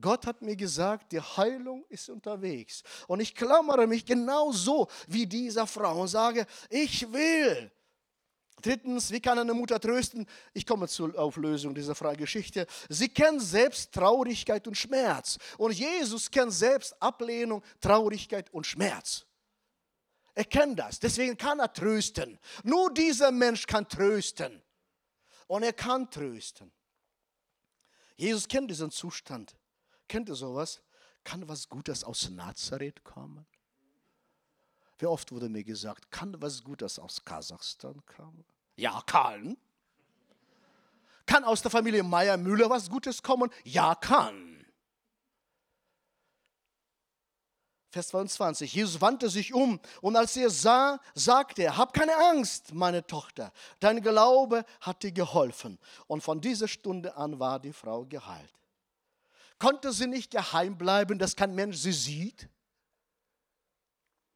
[0.00, 2.82] Gott hat mir gesagt, die Heilung ist unterwegs.
[3.06, 7.70] Und ich klammere mich genauso wie dieser Frau und sage, ich will.
[8.62, 10.26] Drittens, wie kann eine Mutter trösten?
[10.54, 12.66] Ich komme zur Auflösung dieser Geschichte.
[12.88, 15.38] Sie kennt selbst Traurigkeit und Schmerz.
[15.58, 19.26] Und Jesus kennt selbst Ablehnung, Traurigkeit und Schmerz.
[20.34, 22.38] Er kennt das, deswegen kann er trösten.
[22.62, 24.62] Nur dieser Mensch kann trösten.
[25.46, 26.72] Und er kann trösten.
[28.16, 29.54] Jesus kennt diesen Zustand.
[30.08, 30.80] Kennt ihr sowas?
[31.24, 33.46] Kann was Gutes aus Nazareth kommen?
[34.98, 38.44] Wie oft wurde mir gesagt, kann was Gutes aus Kasachstan kommen?
[38.76, 39.56] Ja, kann.
[41.26, 43.50] Kann aus der Familie Meier-Müller was Gutes kommen?
[43.64, 44.64] Ja, kann.
[47.90, 48.72] Vers 22.
[48.74, 53.52] Jesus wandte sich um und als er sah, sagte er, hab keine Angst, meine Tochter,
[53.80, 55.78] dein Glaube hat dir geholfen.
[56.06, 58.52] Und von dieser Stunde an war die Frau geheilt.
[59.58, 62.48] Konnte sie nicht geheim bleiben, dass kein Mensch sie sieht?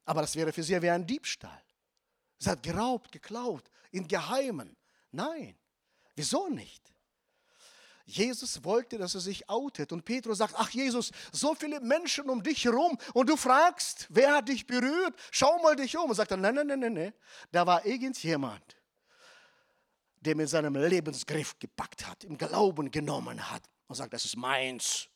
[0.05, 1.63] Aber das wäre für sie wie ein Diebstahl.
[2.39, 4.77] Sie hat geraubt, geklaut, in Geheimen.
[5.13, 5.57] Nein,
[6.15, 6.91] wieso nicht?
[8.07, 9.93] Jesus wollte, dass er sich outet.
[9.93, 14.35] Und Petrus sagt, ach Jesus, so viele Menschen um dich herum und du fragst, wer
[14.35, 15.15] hat dich berührt?
[15.31, 16.11] Schau mal dich um.
[16.11, 17.15] Und sagt er, nein, nein, nein, nein, nein.
[17.53, 18.77] Da war irgendjemand,
[20.21, 25.10] der mit seinem Lebensgriff gepackt hat, im Glauben genommen hat und sagt, das ist meins.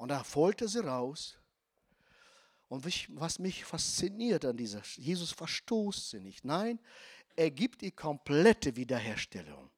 [0.00, 1.36] Und da holte sie raus.
[2.68, 2.86] Und
[3.20, 6.42] was mich fasziniert an dieser, Jesus verstoßt sie nicht.
[6.42, 6.80] Nein,
[7.36, 9.70] er gibt die komplette Wiederherstellung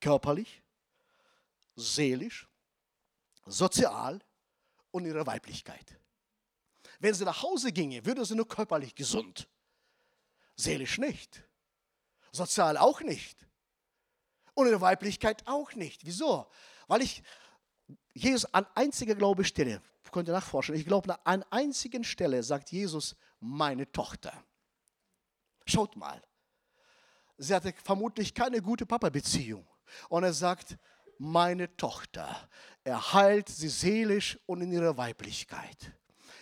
[0.00, 0.62] körperlich,
[1.76, 2.46] seelisch,
[3.46, 4.22] sozial
[4.90, 5.98] und ihre Weiblichkeit.
[6.98, 9.48] Wenn sie nach Hause ginge, würde sie nur körperlich gesund,
[10.56, 11.42] seelisch nicht,
[12.32, 13.46] sozial auch nicht
[14.52, 16.04] und ihre Weiblichkeit auch nicht.
[16.04, 16.50] Wieso?
[16.86, 17.22] Weil ich
[18.14, 19.82] Jesus an einziger Glaube stelle,
[20.14, 24.32] könnt ihr nachforschen, ich glaube, an einzigen Stelle sagt Jesus, meine Tochter.
[25.66, 26.22] Schaut mal,
[27.36, 29.66] sie hatte vermutlich keine gute Papa-Beziehung.
[30.08, 30.78] Und er sagt,
[31.18, 32.48] meine Tochter,
[32.84, 35.92] er heilt sie seelisch und in ihrer Weiblichkeit.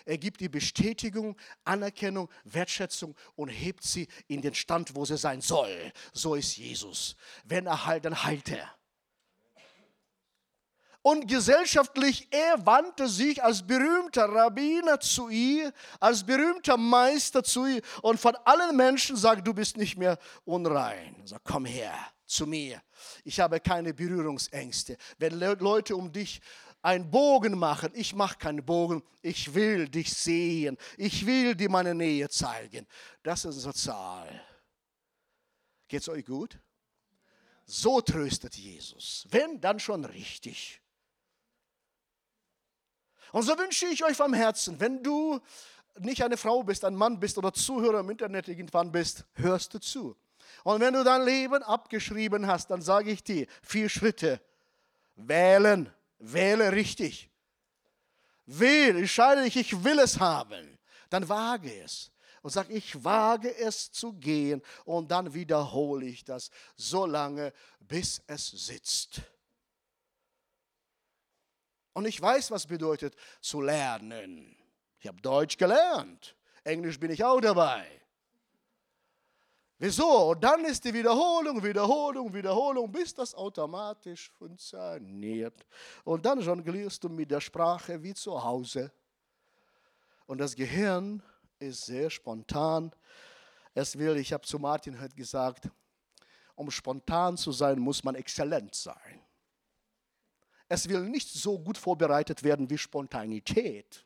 [0.05, 5.41] Er gibt die Bestätigung, Anerkennung, Wertschätzung und hebt sie in den Stand, wo sie sein
[5.41, 5.91] soll.
[6.11, 7.15] So ist Jesus.
[7.43, 8.69] Wenn er heilt, dann heilt er.
[11.03, 17.81] Und gesellschaftlich, er wandte sich als berühmter Rabbiner zu ihr, als berühmter Meister zu ihr
[18.01, 21.17] und von allen Menschen sagt, du bist nicht mehr unrein.
[21.19, 21.93] Er sagt, komm her
[22.25, 22.81] zu mir.
[23.25, 24.95] Ich habe keine Berührungsängste.
[25.17, 26.39] Wenn Leute um dich
[26.81, 31.93] einen Bogen machen, ich mache keinen Bogen, ich will dich sehen, ich will dir meine
[31.93, 32.87] Nähe zeigen.
[33.23, 34.41] Das ist sozial.
[35.89, 36.57] Geht es euch gut?
[37.65, 39.27] So tröstet Jesus.
[39.29, 40.79] Wenn, dann schon richtig.
[43.33, 45.39] Und so wünsche ich euch vom Herzen, wenn du
[45.97, 49.79] nicht eine Frau bist, ein Mann bist oder Zuhörer im Internet irgendwann bist, hörst du
[49.79, 50.15] zu.
[50.63, 54.39] Und wenn du dein Leben abgeschrieben hast, dann sage ich dir, vier Schritte.
[55.15, 57.31] Wählen, wähle richtig.
[58.45, 60.77] Wähle, entscheide dich, ich will es haben.
[61.09, 62.11] Dann wage es.
[62.43, 64.61] Und sag, ich wage es zu gehen.
[64.85, 69.23] Und dann wiederhole ich das so lange, bis es sitzt.
[71.93, 74.55] Und ich weiß, was bedeutet zu lernen.
[74.99, 76.35] Ich habe Deutsch gelernt.
[76.63, 77.85] Englisch bin ich auch dabei.
[79.77, 80.29] Wieso?
[80.31, 85.65] Und dann ist die Wiederholung, Wiederholung, Wiederholung, bis das automatisch funktioniert.
[86.05, 88.91] Und dann jonglierst du mit der Sprache wie zu Hause.
[90.25, 91.21] Und das Gehirn
[91.59, 92.91] ist sehr spontan.
[93.73, 95.69] Es will, ich habe zu Martin heute gesagt,
[96.55, 99.21] um spontan zu sein, muss man exzellent sein.
[100.73, 104.03] Es will nicht so gut vorbereitet werden wie Spontanität.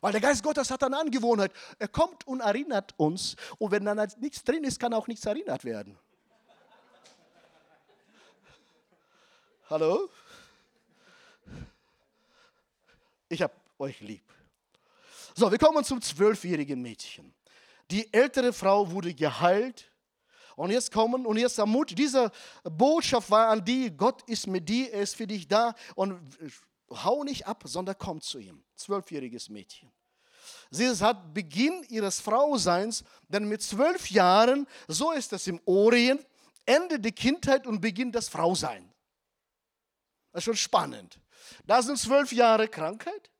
[0.00, 1.52] Weil der Geist Gottes hat eine Angewohnheit.
[1.78, 3.36] Er kommt und erinnert uns.
[3.58, 5.98] Und wenn dann nichts drin ist, kann auch nichts erinnert werden.
[9.68, 10.08] Hallo?
[13.28, 14.24] Ich habe euch lieb.
[15.34, 17.34] So, wir kommen zum zwölfjährigen Mädchen.
[17.90, 19.84] Die ältere Frau wurde geheilt.
[20.56, 22.30] Und jetzt kommen, und jetzt ermutigt, diese
[22.62, 25.74] Botschaft war an die, Gott ist mit dir, er ist für dich da.
[25.94, 26.20] Und
[26.90, 28.62] hau nicht ab, sondern komm zu ihm.
[28.76, 29.90] Zwölfjähriges Mädchen.
[30.70, 36.26] Sie hat Beginn ihres Frauseins, denn mit zwölf Jahren, so ist es im Orient,
[36.66, 38.86] Ende der Kindheit und Beginn des Frauseins.
[40.32, 41.20] Das ist schon spannend.
[41.64, 43.30] Da sind zwölf Jahre Krankheit,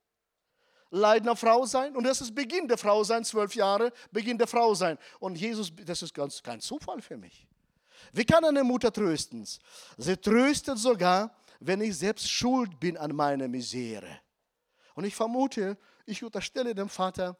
[0.94, 4.74] leidender Frau sein und das ist Beginn der Frau sein, zwölf Jahre, Beginn der Frau
[4.74, 4.96] sein.
[5.18, 7.46] Und Jesus, das ist ganz kein Zufall für mich.
[8.12, 9.46] Wie kann eine Mutter trösten?
[9.96, 14.20] Sie tröstet sogar, wenn ich selbst schuld bin an meiner Misere.
[14.94, 15.76] Und ich vermute,
[16.06, 17.36] ich unterstelle dem Vater,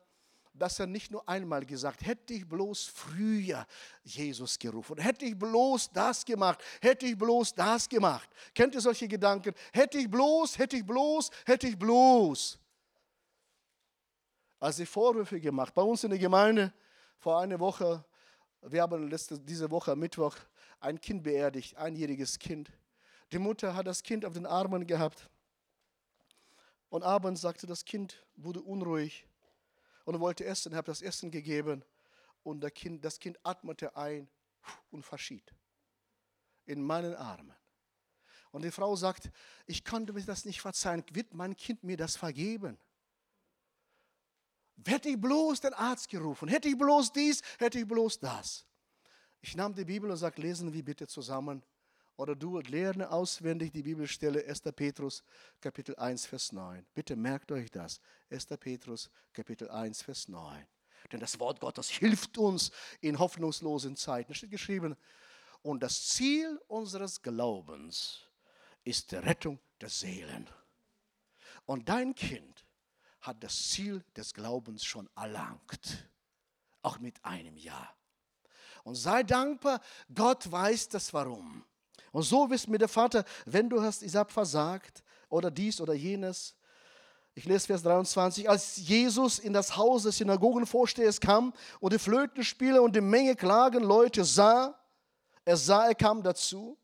[0.53, 3.67] dass er nicht nur einmal gesagt, hätte ich bloß früher
[4.05, 8.29] Jesus gerufen, hätte ich bloß das gemacht, hätte ich bloß das gemacht.
[8.55, 9.53] Kennt ihr solche Gedanken?
[9.73, 12.59] Hätte ich bloß, hätte ich bloß, hätte ich bloß.
[14.65, 16.73] Als ich Vorwürfe gemacht, bei uns in der Gemeinde
[17.19, 18.03] vor einer Woche,
[18.63, 20.35] wir haben letzte, diese Woche Mittwoch
[20.81, 22.73] ein Kind beerdigt, einjähriges Kind.
[23.31, 25.29] Die Mutter hat das Kind auf den Armen gehabt.
[26.89, 29.27] Und abends sagte das Kind, wurde unruhig
[30.07, 30.75] und wollte essen.
[30.75, 31.85] Habe das Essen gegeben
[32.43, 34.31] und das Kind, das kind atmete ein
[34.91, 35.45] und verschied
[36.65, 37.55] in meinen Armen.
[38.51, 39.31] Und die Frau sagt,
[39.67, 41.05] ich konnte mir das nicht verzeihen.
[41.13, 42.79] Wird mein Kind mir das vergeben?
[44.87, 48.67] Hätte ich bloß den Arzt gerufen, hätte ich bloß dies, hätte ich bloß das.
[49.41, 51.63] Ich nahm die Bibel und sagte, lesen wir bitte zusammen.
[52.17, 54.63] Oder du lerne auswendig die Bibelstelle 1.
[54.77, 55.25] Petrus
[55.61, 56.87] Kapitel 1, Vers 9.
[56.95, 58.01] Bitte merkt euch das.
[58.31, 58.47] 1.
[58.59, 60.67] Petrus Kapitel 1, Vers 9.
[61.11, 64.33] Denn das Wort Gottes hilft uns in hoffnungslosen Zeiten.
[64.33, 64.97] Es steht geschrieben,
[65.63, 68.21] und das Ziel unseres Glaubens
[68.85, 70.49] ist die Rettung der Seelen.
[71.65, 72.64] Und dein Kind
[73.25, 76.09] hat das Ziel des Glaubens schon erlangt,
[76.83, 77.95] auch mit einem Jahr.
[78.85, 79.81] Und sei dankbar,
[80.15, 81.65] Gott weiß das Warum.
[82.13, 86.55] Und so wisst mir der Vater, wenn du hast, habe versagt oder dies oder jenes.
[87.35, 88.49] Ich lese Vers 23.
[88.49, 93.83] Als Jesus in das Haus des Synagogenvorstehers kam und die Flötenspieler und die Menge klagen
[93.83, 94.79] Leute sah,
[95.45, 96.79] er sah, er kam dazu.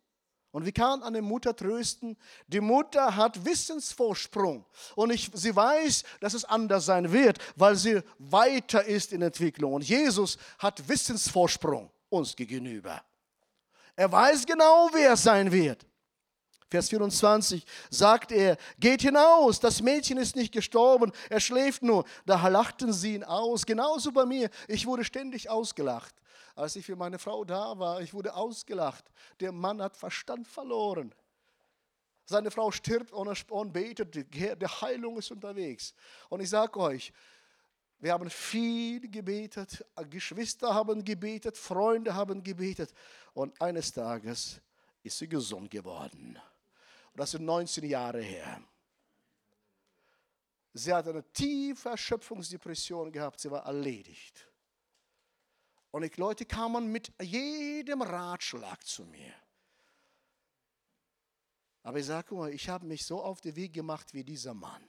[0.52, 2.16] Und wie kann eine Mutter trösten?
[2.48, 4.64] Die Mutter hat Wissensvorsprung.
[4.96, 9.74] Und ich, sie weiß, dass es anders sein wird, weil sie weiter ist in Entwicklung.
[9.74, 13.00] Und Jesus hat Wissensvorsprung uns gegenüber.
[13.94, 15.86] Er weiß genau, wer es sein wird.
[16.68, 22.04] Vers 24 sagt er, geht hinaus, das Mädchen ist nicht gestorben, er schläft nur.
[22.26, 24.50] Da lachten sie ihn aus, genauso bei mir.
[24.68, 26.14] Ich wurde ständig ausgelacht.
[26.60, 29.10] Als ich für meine Frau da war, ich wurde ausgelacht.
[29.40, 31.14] Der Mann hat Verstand verloren.
[32.26, 35.94] Seine Frau stirbt und betet, die Heilung ist unterwegs.
[36.28, 37.14] Und ich sage euch,
[37.98, 42.92] wir haben viel gebetet, Geschwister haben gebetet, Freunde haben gebetet.
[43.32, 44.60] Und eines Tages
[45.02, 46.38] ist sie gesund geworden.
[47.12, 48.62] Und das sind 19 Jahre her.
[50.74, 54.49] Sie hat eine tiefe Erschöpfungsdepression gehabt, sie war erledigt.
[55.90, 59.34] Und die Leute kamen mit jedem Ratschlag zu mir.
[61.82, 64.82] Aber ich sage mal, ich habe mich so auf den Weg gemacht wie dieser Mann.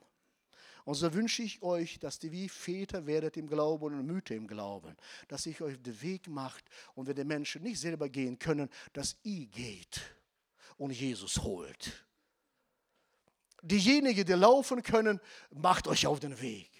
[0.83, 4.47] Und so wünsche ich euch, dass ihr wie Väter werdet im Glauben und Mütter im
[4.47, 4.95] Glauben,
[5.27, 9.15] dass ich euch den Weg macht und wenn die Menschen nicht selber gehen können, dass
[9.23, 10.01] ihr geht
[10.77, 12.05] und Jesus holt.
[13.61, 15.19] Diejenigen, die laufen können,
[15.51, 16.70] macht euch auf den Weg.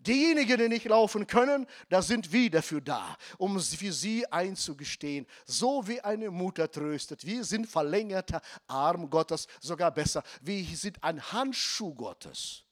[0.00, 5.26] Diejenigen, die nicht laufen können, da sind wir dafür da, um für sie einzugestehen.
[5.44, 7.26] So wie eine Mutter tröstet.
[7.26, 10.22] Wir sind verlängerter Arm Gottes, sogar besser.
[10.40, 12.62] Wir sind ein Handschuh Gottes.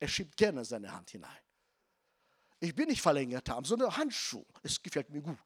[0.00, 1.30] Er schiebt gerne seine Hand hinein.
[2.60, 4.44] Ich bin nicht verlängert Arm, sondern Handschuh.
[4.62, 5.38] Es gefällt mir gut.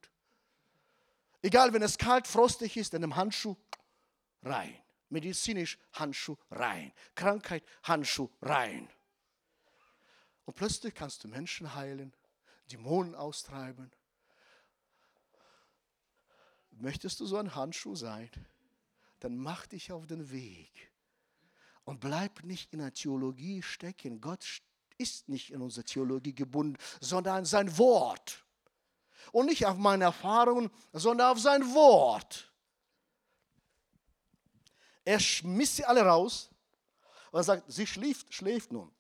[1.43, 3.57] Egal, wenn es kalt, frostig ist, in einem Handschuh
[4.43, 4.77] rein.
[5.09, 6.93] Medizinisch Handschuh rein.
[7.17, 8.89] Krankheit Handschuh rein.
[10.45, 12.15] Und plötzlich kannst du Menschen heilen,
[12.71, 13.91] Dämonen austreiben.
[16.71, 18.31] Möchtest du so ein Handschuh sein?
[19.21, 20.91] Dann mach dich auf den Weg
[21.85, 24.21] und bleib nicht in der Theologie stecken.
[24.21, 24.45] Gott
[24.99, 28.45] ist nicht in unsere Theologie gebunden, sondern an sein Wort.
[29.31, 32.53] Und nicht auf meine Erfahrungen, sondern auf sein Wort.
[35.05, 36.51] Er schmiss sie alle raus
[37.31, 38.93] und sagt, sie schläft, schläft nun.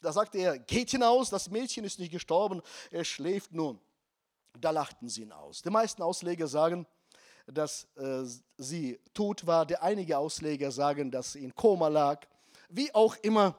[0.00, 3.78] Da sagte er, geht hinaus, das Mädchen ist nicht gestorben, er schläft nun.
[4.58, 5.62] Da lachten sie ihn aus.
[5.62, 6.86] Die meisten Ausleger sagen,
[7.46, 8.24] dass äh,
[8.56, 9.66] sie tot war.
[9.66, 12.26] Der einige Ausleger sagen, dass sie in Koma lag.
[12.68, 13.56] Wie auch immer,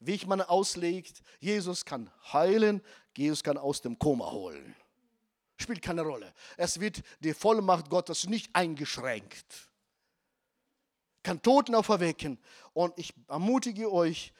[0.00, 2.82] wie ich man auslegt, Jesus kann heilen,
[3.16, 4.74] Jesus kann aus dem Koma holen.
[5.56, 6.32] Spielt keine Rolle.
[6.56, 9.70] Es wird die Vollmacht Gottes nicht eingeschränkt.
[11.22, 12.38] Kann Toten auferwecken.
[12.72, 14.32] Und ich ermutige euch,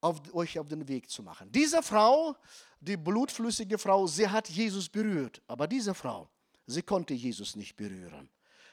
[0.00, 1.50] auf, euch auf den Weg zu machen.
[1.52, 2.36] Diese Frau,
[2.80, 5.42] die blutflüssige Frau, sie hat Jesus berührt.
[5.46, 6.28] Aber diese Frau,
[6.66, 8.28] sie konnte Jesus nicht berühren.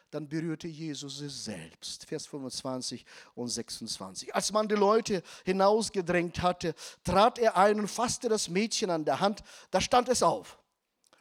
[0.09, 2.05] Dann berührte Jesus sie selbst.
[2.05, 3.05] Vers 25
[3.35, 4.33] und 26.
[4.33, 6.73] Als man die Leute hinausgedrängt hatte,
[7.03, 9.43] trat er ein und fasste das Mädchen an der Hand.
[9.69, 10.57] Da stand es auf.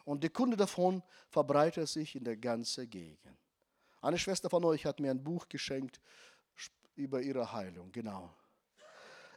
[0.05, 3.19] Und die Kunde davon verbreitete sich in der ganzen Gegend.
[4.01, 6.01] Eine Schwester von euch hat mir ein Buch geschenkt
[6.95, 7.91] über ihre Heilung.
[7.91, 8.33] Genau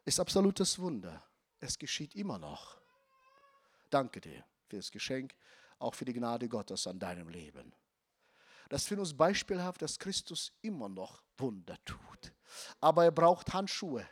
[0.09, 1.23] ist absolutes Wunder.
[1.59, 2.77] Es geschieht immer noch.
[3.91, 5.35] Danke dir für das Geschenk,
[5.77, 7.73] auch für die Gnade Gottes an deinem Leben.
[8.69, 12.33] Das für uns beispielhaft, dass Christus immer noch Wunder tut.
[12.81, 14.07] Aber er braucht Handschuhe,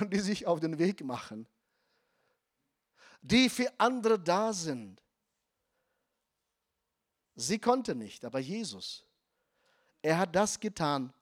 [0.12, 1.48] die sich auf den Weg machen,
[3.22, 5.02] die für andere da sind.
[7.34, 9.06] Sie konnte nicht, aber Jesus,
[10.02, 11.14] er hat das getan,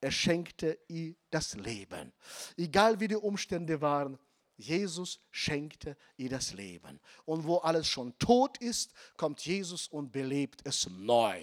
[0.00, 2.12] er schenkte ihr das Leben.
[2.56, 4.18] Egal wie die Umstände waren,
[4.56, 7.00] Jesus schenkte ihr das Leben.
[7.24, 11.40] Und wo alles schon tot ist, kommt Jesus und belebt es neu.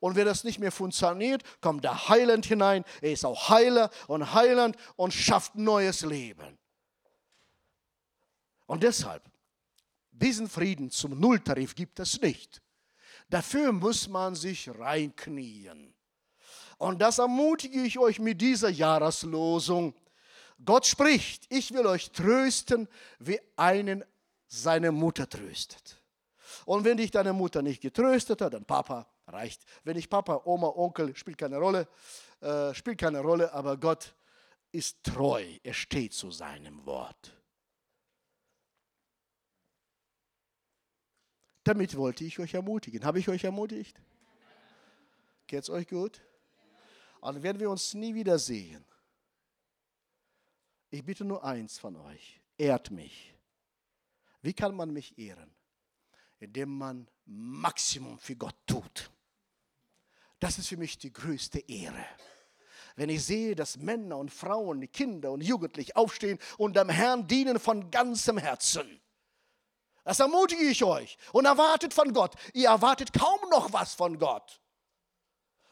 [0.00, 2.84] Und wenn das nicht mehr funktioniert, kommt der Heiland hinein.
[3.02, 6.58] Er ist auch Heiler und Heiland und schafft neues Leben.
[8.66, 9.22] Und deshalb,
[10.10, 12.62] diesen Frieden zum Nulltarif gibt es nicht.
[13.28, 15.94] Dafür muss man sich reinknien.
[16.84, 19.94] Und das ermutige ich euch mit dieser Jahreslosung.
[20.62, 24.04] Gott spricht, ich will euch trösten, wie einen
[24.48, 25.96] seine Mutter tröstet.
[26.66, 29.62] Und wenn dich deine Mutter nicht getröstet hat, dann Papa reicht.
[29.84, 31.88] Wenn ich Papa, Oma, Onkel, spielt keine Rolle,
[32.42, 34.14] äh, spielt keine Rolle, aber Gott
[34.70, 37.34] ist treu, er steht zu seinem Wort.
[41.62, 43.06] Damit wollte ich euch ermutigen.
[43.06, 43.98] Habe ich euch ermutigt?
[45.46, 46.20] Geht es euch gut?
[47.24, 48.84] Und werden wir uns nie wieder sehen.
[50.90, 53.34] Ich bitte nur eins von euch, ehrt mich.
[54.42, 55.50] Wie kann man mich ehren?
[56.38, 59.10] Indem man Maximum für Gott tut.
[60.38, 62.04] Das ist für mich die größte Ehre.
[62.94, 67.58] Wenn ich sehe, dass Männer und Frauen, Kinder und Jugendliche aufstehen und dem Herrn dienen
[67.58, 69.00] von ganzem Herzen.
[70.04, 72.34] Das ermutige ich euch und erwartet von Gott.
[72.52, 74.60] Ihr erwartet kaum noch was von Gott.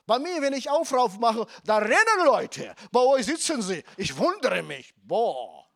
[0.07, 2.75] Bei mir, wenn ich Aufrauf mache, da rennen Leute.
[2.91, 3.85] Bei euch sitzen sie.
[3.97, 4.95] Ich wundere mich.
[4.97, 5.67] Boah.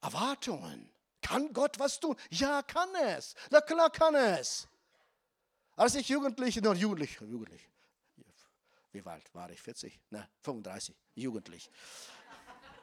[0.00, 0.90] Erwartungen.
[1.20, 2.16] Kann Gott was tun?
[2.30, 3.34] Ja, kann es.
[3.50, 4.68] Na klar kann es.
[5.76, 7.68] Als ich Jugendliche, nur Jugendlich, Jugendlich,
[8.92, 9.60] wie alt war ich?
[9.60, 9.98] 40?
[10.10, 11.70] Ne, 35, Jugendlich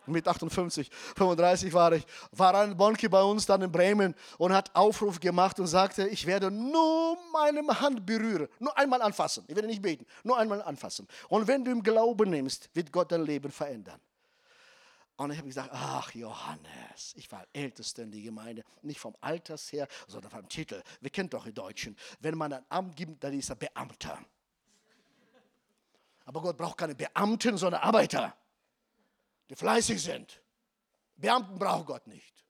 [0.05, 4.73] mit 58, 35 war ich, war ein Bonke bei uns dann in Bremen und hat
[4.75, 9.43] Aufruf gemacht und sagte, ich werde nur meine Hand berühren, nur einmal anfassen.
[9.47, 11.07] Ich werde nicht beten, nur einmal anfassen.
[11.29, 13.99] Und wenn du im Glauben nimmst, wird Gott dein Leben verändern.
[15.17, 19.71] Und ich habe gesagt, ach Johannes, ich war Ältester in der Gemeinde, nicht vom Alters
[19.71, 20.81] her, sondern vom Titel.
[20.99, 21.95] Wir kennen doch die Deutschen.
[22.19, 24.17] Wenn man ein Amt gibt, dann ist er Beamter.
[26.25, 28.35] Aber Gott braucht keine Beamten, sondern Arbeiter
[29.51, 30.41] die fleißig sind.
[31.17, 32.45] Beamten braucht Gott nicht.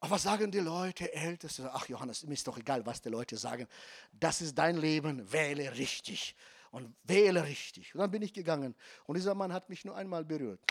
[0.00, 1.70] Aber was sagen die Leute, Älteste?
[1.70, 3.68] Ach Johannes, mir ist doch egal, was die Leute sagen.
[4.12, 6.34] Das ist dein Leben, wähle richtig.
[6.70, 7.94] Und wähle richtig.
[7.94, 8.74] Und dann bin ich gegangen.
[9.04, 10.64] Und dieser Mann hat mich nur einmal berührt.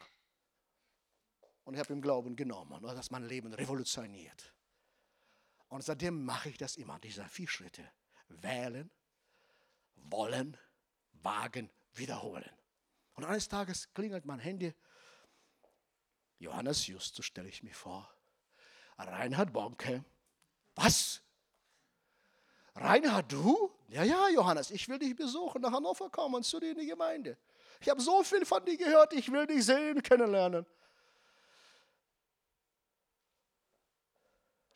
[1.66, 2.84] Und ich habe ihm Glauben genommen.
[2.84, 4.52] Und das mein Leben revolutioniert.
[5.68, 7.84] Und seitdem mache ich das immer, diese vier Schritte.
[8.30, 8.90] Wählen,
[9.96, 10.58] wollen,
[11.12, 12.50] wagen, wiederholen.
[13.20, 14.74] Und eines Tages klingelt mein Handy.
[16.38, 18.10] Johannes Justus stelle ich mir vor.
[18.98, 20.06] Reinhard Bonke.
[20.76, 21.22] Was?
[22.76, 23.76] Reinhard, du?
[23.90, 27.38] Ja, ja, Johannes, ich will dich besuchen, nach Hannover kommen, zu dir in die Gemeinde.
[27.82, 30.66] Ich habe so viel von dir gehört, ich will dich sehen, kennenlernen.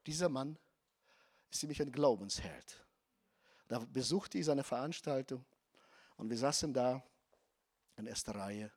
[0.06, 0.60] Dieser Mann
[1.50, 2.86] ist nämlich ein Glaubensheld.
[3.70, 5.46] Da besuchte ich seine Veranstaltung
[6.18, 7.02] und wir saßen da
[7.98, 8.72] in erster Reihe.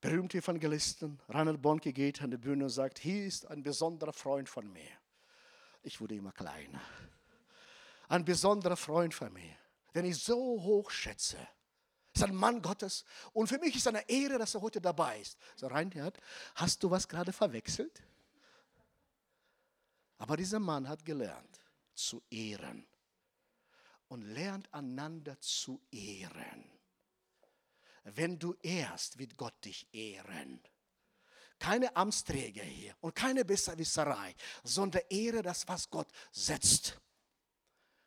[0.00, 4.48] Berühmte Evangelisten, Reinhard Bonke geht an die Bühne und sagt, hier ist ein besonderer Freund
[4.48, 4.90] von mir.
[5.82, 6.80] Ich wurde immer kleiner.
[8.08, 9.56] Ein besonderer Freund von mir,
[9.94, 11.36] den ich so hoch schätze.
[12.14, 13.04] Ist ein Mann Gottes.
[13.32, 15.38] Und für mich ist eine Ehre, dass er heute dabei ist.
[15.54, 16.18] So, Reinhard,
[16.56, 18.02] hast du was gerade verwechselt?
[20.18, 21.60] Aber dieser Mann hat gelernt
[21.94, 22.86] zu ehren
[24.08, 26.79] und lernt einander zu ehren.
[28.04, 30.60] Wenn du ehrst, wird Gott dich ehren.
[31.58, 34.34] Keine Amtsträger hier und keine Besserwisserei,
[34.64, 36.98] sondern ehre das, was Gott setzt.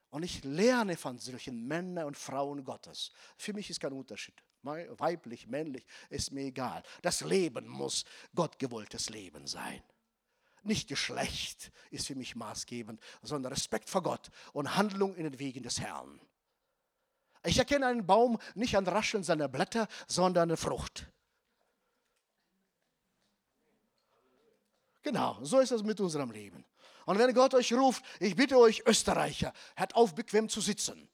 [0.10, 3.12] Und ich lerne von solchen Männern und Frauen Gottes.
[3.38, 4.36] Für mich ist kein Unterschied.
[4.62, 6.84] Weiblich, männlich, ist mir egal.
[7.02, 9.84] Das Leben muss gottgewolltes Leben sein.
[10.64, 15.62] Nicht Geschlecht ist für mich maßgebend, sondern Respekt vor Gott und Handlung in den Wegen
[15.62, 16.22] des Herrn.
[17.46, 21.08] Ich erkenne einen Baum nicht an Rascheln seiner Blätter, sondern eine Frucht.
[25.02, 26.66] Genau, so ist es mit unserem Leben.
[27.06, 31.10] Und wenn Gott euch ruft, ich bitte euch, Österreicher, hört auf, bequem zu sitzen.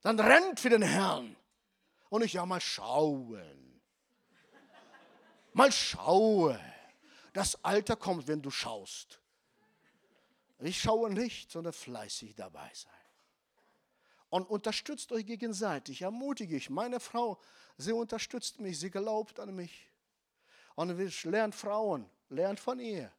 [0.00, 1.36] Dann rennt für den Herrn.
[2.08, 3.82] Und ich ja mal schauen.
[5.52, 6.58] Mal schauen.
[7.34, 9.20] Das Alter kommt, wenn du schaust.
[10.60, 12.97] Ich schaue nicht, sondern fleißig dabei sein.
[14.30, 16.68] Und unterstützt euch gegenseitig, ermutige ich.
[16.68, 17.40] Meine Frau,
[17.78, 19.90] sie unterstützt mich, sie glaubt an mich.
[20.74, 23.10] Und lernen Frauen, lernt von ihr.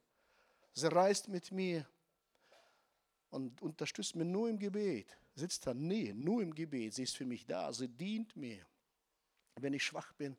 [0.73, 1.85] Sie reist mit mir
[3.31, 5.17] und unterstützt mich nur im Gebet.
[5.35, 6.93] Sitzt da, nee, nur im Gebet.
[6.93, 8.65] Sie ist für mich da, sie dient mir.
[9.55, 10.37] Wenn ich schwach bin,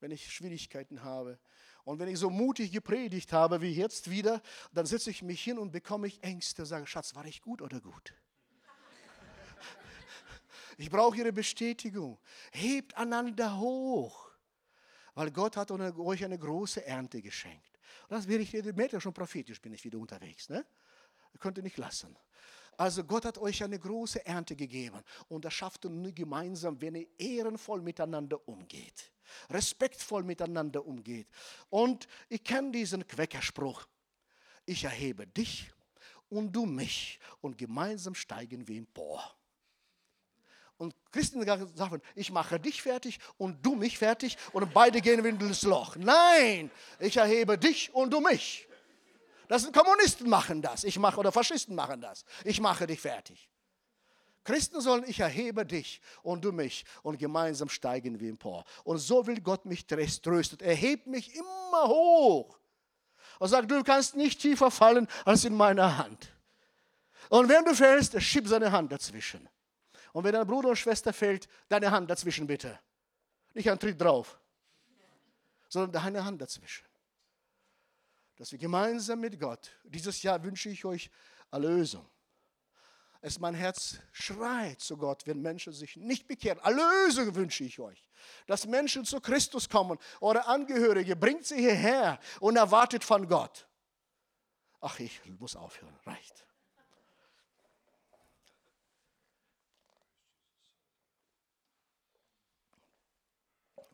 [0.00, 1.38] wenn ich Schwierigkeiten habe.
[1.84, 4.42] Und wenn ich so mutig gepredigt habe wie jetzt wieder,
[4.72, 7.80] dann setze ich mich hin und bekomme ich Ängste, sage, Schatz, war ich gut oder
[7.80, 8.14] gut?
[10.76, 12.18] Ich brauche Ihre Bestätigung.
[12.52, 14.26] Hebt einander hoch
[15.16, 17.78] weil Gott hat euch eine große Ernte geschenkt.
[18.08, 20.48] Und das will ich, ihr merkt ja schon prophetisch bin ich wieder unterwegs.
[20.50, 20.64] Ne?
[21.40, 22.16] Könnt ihr nicht lassen.
[22.76, 26.94] Also Gott hat euch eine große Ernte gegeben und das schafft ihr nur gemeinsam, wenn
[26.94, 29.10] ihr ehrenvoll miteinander umgeht,
[29.48, 31.26] respektvoll miteinander umgeht.
[31.70, 33.86] Und ich kenne diesen Quäckerspruch,
[34.66, 35.72] ich erhebe dich
[36.28, 39.35] und du mich und gemeinsam steigen wir empor.
[40.78, 41.42] Und Christen
[41.74, 45.96] sagen, ich mache dich fertig und du mich fertig und beide gehen in das Loch.
[45.96, 48.68] Nein, ich erhebe dich und du mich.
[49.48, 50.84] Das sind Kommunisten machen das.
[50.84, 52.24] Ich mache oder Faschisten machen das.
[52.44, 53.48] Ich mache dich fertig.
[54.44, 58.64] Christen sollen, ich erhebe dich und du mich und gemeinsam steigen wir empor.
[58.84, 60.60] Und so will Gott mich trösten.
[60.60, 62.58] Er hebt mich immer hoch
[63.38, 66.32] und sagt, du kannst nicht tiefer fallen als in meiner Hand.
[67.28, 69.48] Und wenn du fällst, schieb seine Hand dazwischen.
[70.16, 72.80] Und wenn dein Bruder und Schwester fällt, deine Hand dazwischen bitte.
[73.52, 74.40] Nicht ein Tritt drauf,
[75.68, 76.86] sondern deine Hand dazwischen.
[78.36, 81.10] Dass wir gemeinsam mit Gott, dieses Jahr wünsche ich euch
[81.50, 82.08] Erlösung.
[83.20, 86.60] Es mein Herz schreit zu Gott, wenn Menschen sich nicht bekehren.
[86.60, 88.08] Erlösung wünsche ich euch.
[88.46, 93.68] Dass Menschen zu Christus kommen oder Angehörige, bringt sie hierher und erwartet von Gott.
[94.80, 96.46] Ach, ich muss aufhören, reicht.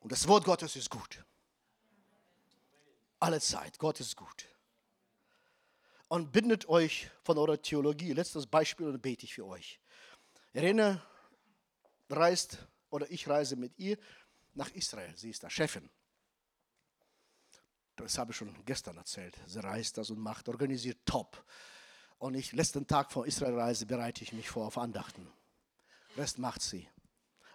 [0.02, 1.24] Und das Wort Gottes ist gut.
[3.20, 3.78] Alle Zeit.
[3.78, 4.48] Gott ist gut.
[6.08, 8.12] Und bindet euch von eurer Theologie.
[8.12, 9.80] Letztes Beispiel und bete ich für euch.
[10.52, 11.00] Irene
[12.10, 12.58] reist
[12.90, 13.96] oder ich reise mit ihr
[14.54, 15.16] nach Israel.
[15.16, 15.88] Sie ist da Chefin.
[17.96, 19.38] Das habe ich schon gestern erzählt.
[19.46, 21.42] Sie reist das und macht, organisiert top.
[22.18, 25.30] Und ich, letzten Tag vor Israelreise bereite ich mich vor auf Andachten.
[26.16, 26.88] Rest macht sie.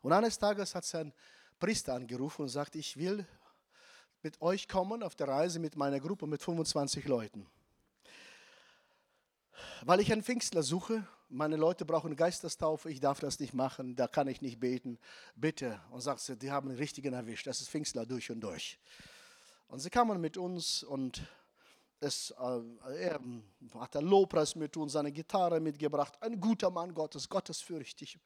[0.02, 1.14] Und eines Tages hat sie ein
[1.60, 3.26] Priester angerufen und sagt, ich will
[4.24, 7.48] mit euch kommen auf der Reise mit meiner Gruppe mit 25 Leuten.
[9.84, 14.08] Weil ich einen Pfingstler suche, meine Leute brauchen Geisterstaufe, ich darf das nicht machen, da
[14.08, 14.98] kann ich nicht beten.
[15.36, 15.82] Bitte.
[15.92, 18.80] Und sagt sie, die haben den richtigen erwischt, das ist Pfingstler durch und durch.
[19.68, 21.22] Und sie kamen mit uns und
[22.00, 22.62] es, äh,
[23.00, 23.20] er
[23.80, 26.14] hat der Lobpreis mit uns, seine Gitarre mitgebracht.
[26.22, 28.20] Ein guter Mann Gottes, gottesfürchtig.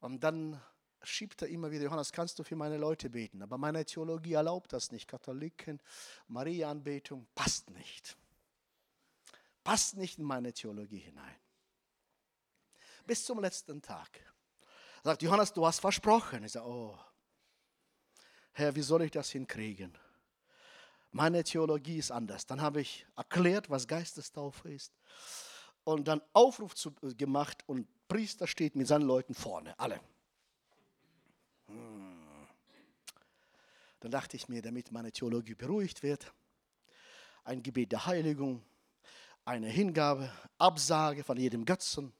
[0.00, 0.60] Und dann
[1.02, 3.42] schiebt er immer wieder, Johannes, kannst du für meine Leute beten?
[3.42, 5.08] Aber meine Theologie erlaubt das nicht.
[5.08, 5.80] Katholiken,
[6.28, 8.16] Maria-Anbetung passt nicht.
[9.64, 11.36] Passt nicht in meine Theologie hinein.
[13.06, 14.08] Bis zum letzten Tag.
[15.02, 16.44] Sagt Johannes, du hast versprochen.
[16.44, 16.98] Ich sage, oh,
[18.52, 19.96] Herr, wie soll ich das hinkriegen?
[21.12, 22.46] Meine Theologie ist anders.
[22.46, 24.92] Dann habe ich erklärt, was Geistestaufe ist
[25.84, 30.00] und dann Aufruf zu, gemacht und Priester steht mit seinen Leuten vorne, alle.
[34.00, 36.32] Dann dachte ich mir, damit meine Theologie beruhigt wird,
[37.44, 38.64] ein Gebet der Heiligung,
[39.44, 42.12] eine Hingabe, Absage von jedem Götzen.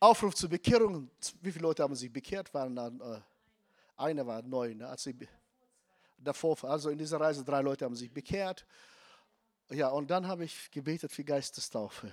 [0.00, 1.10] Aufruf zur Bekehrung.
[1.42, 2.52] Wie viele Leute haben sich bekehrt?
[2.54, 3.20] Waren dann, äh,
[3.96, 4.74] einer war neu.
[4.74, 4.88] Ne?
[4.88, 5.14] Als sie,
[6.16, 8.66] davor, also in dieser Reise drei Leute haben sich bekehrt.
[9.68, 12.10] Ja, und dann habe ich gebetet für Geistestaufe.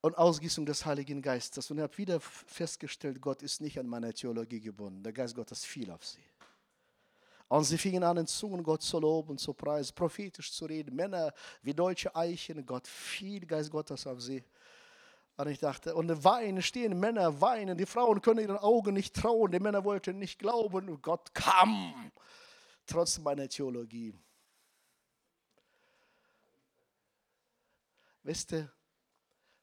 [0.00, 1.70] Und Ausgießung des Heiligen Geistes.
[1.70, 5.02] Und ich habe wieder festgestellt, Gott ist nicht an meine Theologie gebunden.
[5.02, 6.24] Der Geist Gottes fiel auf sie.
[7.48, 10.94] Und sie fingen an, in Zungen Gott zu loben, zu preisen, prophetisch zu reden.
[10.94, 11.32] Männer
[11.62, 14.44] wie deutsche Eichen, Gott fiel Geist Gottes auf sie.
[15.36, 19.50] Und ich dachte, und weinen, stehen Männer, weinen, die Frauen können ihren Augen nicht trauen,
[19.50, 22.12] die Männer wollten nicht glauben, und Gott kam,
[22.86, 24.14] trotz meiner Theologie.
[28.22, 28.70] Wisst ihr,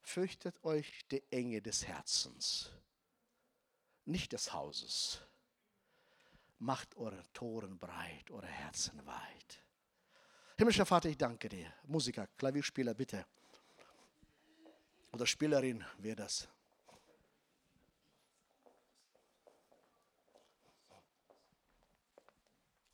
[0.07, 2.71] fürchtet euch die Enge des Herzens,
[4.05, 5.19] nicht des Hauses.
[6.59, 9.63] Macht eure Toren breit, eure Herzen weit.
[10.57, 11.71] Himmlischer Vater, ich danke dir.
[11.83, 13.25] Musiker, Klavierspieler, bitte.
[15.11, 16.47] Oder Spielerin, wer das?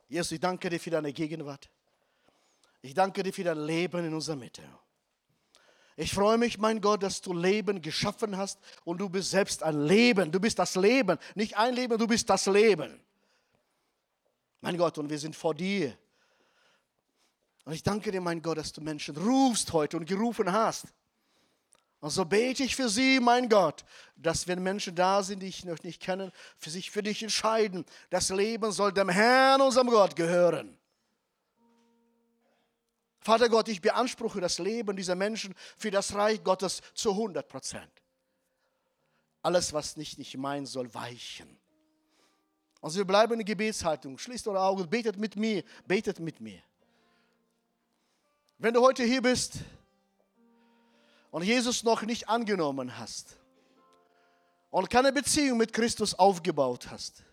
[0.09, 1.69] Jesus, ich danke dir für deine Gegenwart.
[2.81, 4.63] Ich danke dir für dein Leben in unserer Mitte.
[5.95, 9.85] Ich freue mich, mein Gott, dass du Leben geschaffen hast und du bist selbst ein
[9.85, 10.31] Leben.
[10.31, 11.19] Du bist das Leben.
[11.35, 12.99] Nicht ein Leben, du bist das Leben.
[14.61, 15.95] Mein Gott, und wir sind vor dir.
[17.65, 20.85] Und ich danke dir, mein Gott, dass du Menschen rufst heute und gerufen hast.
[21.99, 23.85] Und so bete ich für sie, mein Gott,
[24.17, 27.85] dass wenn Menschen da sind, die ich noch nicht kenne, für sich für dich entscheiden.
[28.09, 30.77] Das Leben soll dem Herrn, unserem Gott, gehören.
[33.23, 37.91] Vater Gott, ich beanspruche das Leben dieser Menschen für das Reich Gottes zu 100 Prozent.
[39.41, 41.57] Alles, was nicht, nicht mein soll, weichen.
[42.81, 44.17] Also wir bleiben in Gebetshaltung.
[44.17, 46.61] Schließt eure Augen, betet mit mir, betet mit mir.
[48.57, 49.59] Wenn du heute hier bist
[51.31, 53.37] und Jesus noch nicht angenommen hast
[54.69, 57.23] und keine Beziehung mit Christus aufgebaut hast,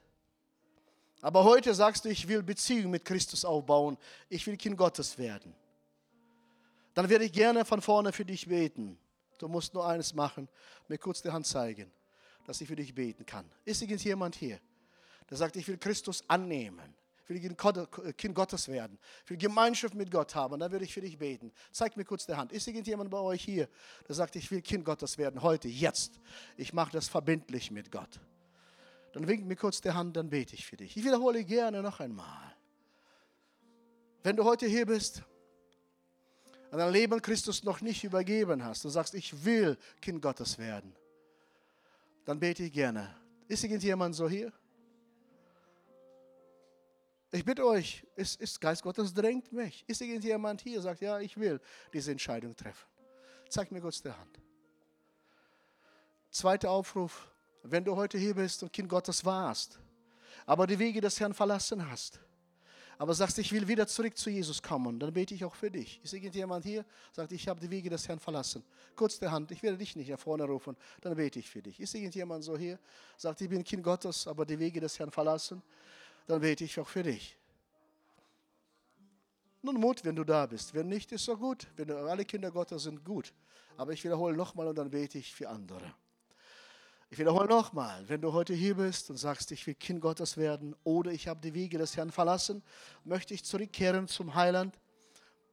[1.20, 5.53] aber heute sagst du, ich will Beziehung mit Christus aufbauen, ich will Kind Gottes werden
[6.95, 8.99] dann werde ich gerne von vorne für dich beten.
[9.38, 10.49] Du musst nur eines machen,
[10.88, 11.91] mir kurz die Hand zeigen,
[12.47, 13.51] dass ich für dich beten kann.
[13.64, 14.61] Ist irgendjemand hier,
[15.28, 20.11] der sagt, ich will Christus annehmen, ich will Kind Gottes werden, ich will Gemeinschaft mit
[20.11, 21.53] Gott haben, dann würde ich für dich beten.
[21.70, 22.53] Zeig mir kurz die Hand.
[22.53, 23.68] Ist irgendjemand bei euch hier,
[24.07, 26.20] der sagt, ich will Kind Gottes werden, heute, jetzt.
[26.57, 28.20] Ich mache das verbindlich mit Gott.
[29.12, 30.97] Dann winkt mir kurz die Hand, dann bete ich für dich.
[30.97, 32.55] Ich wiederhole gerne noch einmal.
[34.22, 35.22] Wenn du heute hier bist
[36.79, 40.95] dein Leben Christus noch nicht übergeben hast und sagst, ich will Kind Gottes werden,
[42.25, 43.14] dann bete ich gerne.
[43.49, 44.53] Ist irgendjemand so hier?
[47.33, 49.85] Ich bitte euch, ist, ist Geist Gottes drängt mich.
[49.87, 51.61] Ist irgendjemand hier, sagt, ja, ich will
[51.93, 52.89] diese Entscheidung treffen.
[53.49, 54.41] Zeig mir kurz die Hand.
[56.31, 57.31] Zweiter Aufruf,
[57.62, 59.79] wenn du heute hier bist und Kind Gottes warst,
[60.47, 62.21] aber die Wege des Herrn verlassen hast,
[63.01, 65.98] aber sagst, ich will wieder zurück zu Jesus kommen, dann bete ich auch für dich.
[66.05, 68.62] Ist irgendjemand hier, sagt, ich habe die Wege des Herrn verlassen?
[68.94, 71.80] Kurz der Hand, ich werde dich nicht nach vorne rufen, dann bete ich für dich.
[71.80, 72.78] Ist irgendjemand so hier,
[73.16, 75.62] sagt, ich bin Kind Gottes, aber die Wege des Herrn verlassen?
[76.26, 77.38] Dann bete ich auch für dich.
[79.62, 80.74] Nun Mut, wenn du da bist.
[80.74, 81.68] Wenn nicht, ist so gut.
[81.76, 83.32] Wenn alle Kinder Gottes sind gut.
[83.78, 85.94] Aber ich wiederhole nochmal und dann bete ich für andere.
[87.12, 90.76] Ich wiederhole nochmal, wenn du heute hier bist und sagst, ich will Kind Gottes werden
[90.84, 92.62] oder ich habe die Wege des Herrn verlassen,
[93.02, 94.78] möchte ich zurückkehren zum Heiland,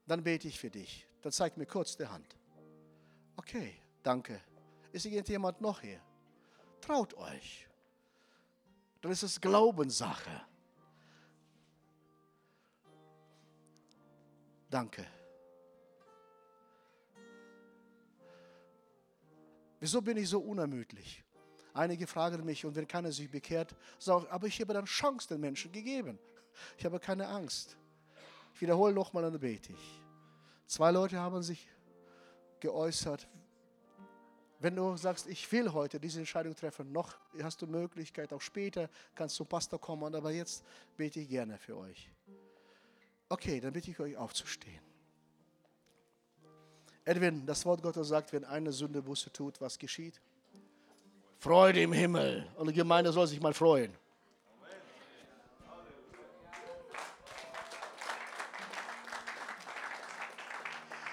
[0.05, 1.07] dann bete ich für dich.
[1.23, 2.37] Dann zeig mir kurz die Hand.
[3.37, 4.39] Okay, danke.
[4.91, 5.99] Ist irgendjemand noch hier?
[6.79, 7.67] Traut euch.
[9.01, 10.45] Dann ist es Glaubenssache.
[14.69, 15.07] Danke.
[19.79, 21.23] Wieso bin ich so unermüdlich?
[21.77, 25.39] Einige fragen mich, und wenn keiner sich bekehrt, sage aber ich habe dann Chance den
[25.39, 26.17] Menschen gegeben.
[26.75, 27.77] Ich habe keine Angst.
[28.55, 30.01] Ich wiederhole nochmal und bete ich.
[30.65, 31.69] Zwei Leute haben sich
[32.59, 33.27] geäußert.
[34.59, 38.89] Wenn du sagst, ich will heute diese Entscheidung treffen, noch hast du Möglichkeit, auch später
[39.13, 40.65] kannst du zum Pastor kommen, aber jetzt
[40.97, 42.09] bete ich gerne für euch.
[43.29, 44.81] Okay, dann bitte ich euch aufzustehen.
[47.05, 50.19] Edwin, das Wort Gottes sagt, wenn eine Sünde Buße tut, was geschieht?
[51.39, 52.47] Freude im Himmel.
[52.55, 53.93] Und die Gemeinde soll sich mal freuen.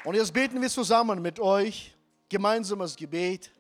[0.05, 1.95] Und jetzt beten wir zusammen mit euch
[2.29, 3.51] gemeinsames Gebet.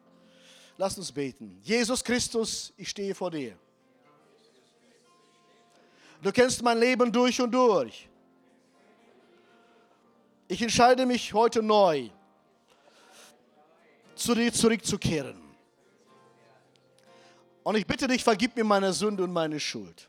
[0.76, 1.58] Lasst uns beten.
[1.62, 3.56] Jesus Christus, ich stehe vor dir.
[6.22, 8.08] Du kennst mein Leben durch und durch.
[10.48, 12.10] Ich entscheide mich heute neu,
[14.14, 15.43] zu dir zurückzukehren.
[17.64, 20.08] Und ich bitte dich, vergib mir meine Sünde und meine Schuld.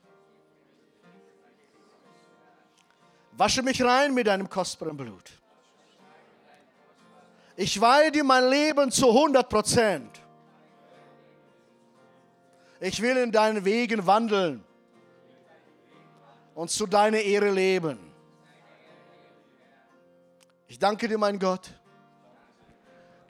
[3.31, 5.31] Wasche mich rein mit deinem kostbaren Blut.
[7.55, 10.21] Ich weihe dir mein Leben zu 100 Prozent.
[12.81, 14.61] Ich will in deinen Wegen wandeln
[16.53, 17.97] und zu deiner Ehre leben.
[20.67, 21.73] Ich danke dir, mein Gott,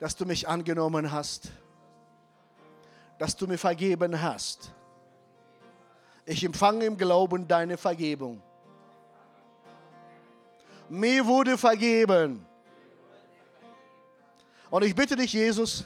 [0.00, 1.52] dass du mich angenommen hast,
[3.18, 4.72] dass du mir vergeben hast.
[6.24, 8.42] Ich empfange im Glauben deine Vergebung.
[10.88, 12.44] Mir wurde vergeben.
[14.70, 15.84] Und ich bitte dich, Jesus,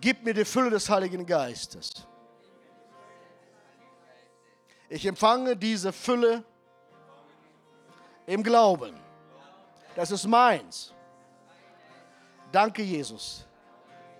[0.00, 2.06] gib mir die Fülle des Heiligen Geistes.
[4.88, 6.44] Ich empfange diese Fülle
[8.26, 8.94] im Glauben.
[9.94, 10.92] Das ist meins.
[12.52, 13.46] Danke, Jesus.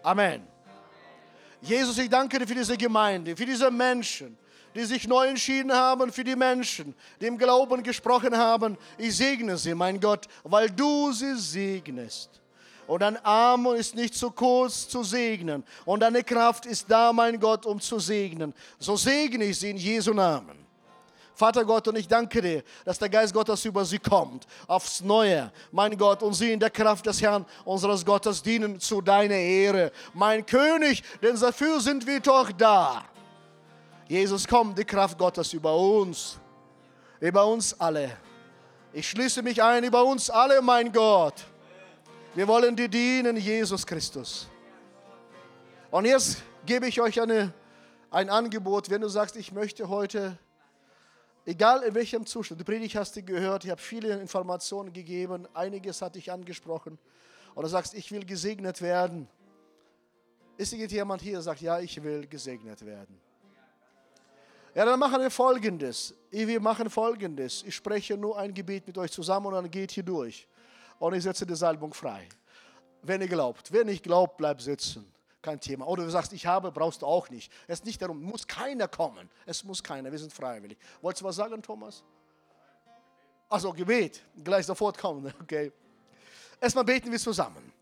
[0.03, 0.56] Amen.
[1.61, 4.37] Jesus, ich danke dir für diese Gemeinde, für diese Menschen,
[4.75, 8.77] die sich neu entschieden haben, für die Menschen, die im Glauben gesprochen haben.
[8.99, 12.41] Ich segne sie, mein Gott, weil du sie segnest.
[12.87, 15.65] Und dein Arm ist nicht zu kurz zu segnen.
[15.85, 18.55] Und deine Kraft ist da, mein Gott, um zu segnen.
[18.79, 20.66] So segne ich sie in Jesu Namen.
[21.37, 25.53] Vater Gott, und ich danke dir, dass der Geist Gottes über sie kommt, aufs Neue,
[25.71, 29.93] mein Gott, und sie in der Kraft des Herrn, unseres Gottes, dienen zu deiner Ehre.
[30.15, 33.05] Mein König, denn dafür sind wir doch da.
[34.09, 36.39] Jesus, komm, die Kraft Gottes über uns,
[37.21, 38.17] über uns alle.
[38.95, 41.35] Ich schließe mich ein über uns alle, mein Gott.
[42.35, 44.49] Wir wollen dir dienen, Jesus Christus.
[45.91, 47.53] Und jetzt gebe ich euch eine,
[48.11, 50.39] ein Angebot, wenn du sagst, ich möchte heute,
[51.47, 56.03] egal in welchem Zustand, die Predigt hast du gehört, ich habe viele Informationen gegeben, einiges
[56.03, 56.99] hatte ich angesprochen.
[57.55, 59.27] Und du sagst, ich will gesegnet werden.
[60.59, 63.19] Ist irgendjemand hier, der sagt, ja, ich will gesegnet werden?
[64.75, 66.15] Ja, dann machen wir folgendes.
[66.31, 67.63] Wir machen folgendes.
[67.63, 70.47] Ich spreche nur ein Gebet mit euch zusammen und dann geht hier durch
[70.99, 72.29] und ich setze die Salbung frei.
[73.01, 73.73] Wenn ihr glaubt.
[73.73, 75.11] Wer nicht glaubt, bleibt sitzen.
[75.47, 75.87] Kein Thema.
[75.87, 77.53] Oder du sagst, ich habe, brauchst du auch nicht.
[77.69, 79.31] Es ist nicht darum, muss keiner kommen.
[79.45, 80.77] Es muss keiner, wir sind freiwillig.
[81.01, 82.03] Wolltest du was sagen, Thomas?
[83.49, 84.25] Achso, Gebet.
[84.43, 85.71] Gleich sofort kommen, okay.
[86.61, 87.73] Erstmal beten wir zusammen.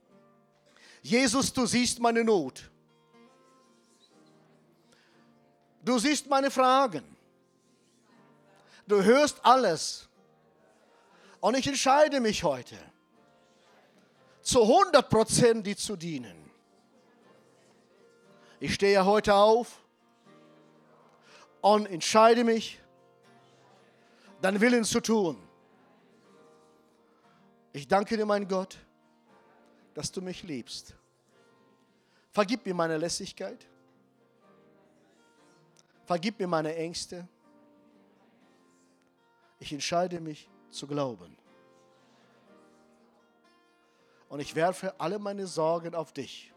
[1.00, 2.70] Jesus, du siehst meine Not.
[5.82, 7.16] Du siehst meine Fragen.
[8.86, 10.06] Du hörst alles.
[11.40, 12.76] Und ich entscheide mich heute
[14.42, 16.43] zu 100 Prozent die zu dienen.
[18.64, 19.78] Ich stehe heute auf
[21.60, 22.80] und entscheide mich,
[24.40, 25.36] deinen Willen zu tun.
[27.74, 28.78] Ich danke dir, mein Gott,
[29.92, 30.94] dass du mich liebst.
[32.30, 33.66] Vergib mir meine Lässigkeit.
[36.06, 37.28] Vergib mir meine Ängste.
[39.58, 41.36] Ich entscheide mich zu glauben
[44.30, 46.53] und ich werfe alle meine Sorgen auf dich.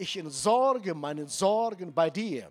[0.00, 2.50] Ich entsorge meine Sorgen bei dir.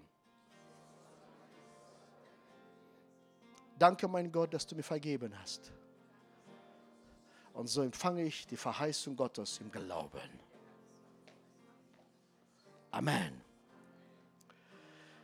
[3.75, 5.71] Danke, mein Gott, dass du mir vergeben hast.
[7.53, 10.29] Und so empfange ich die Verheißung Gottes im Glauben.
[12.91, 13.41] Amen.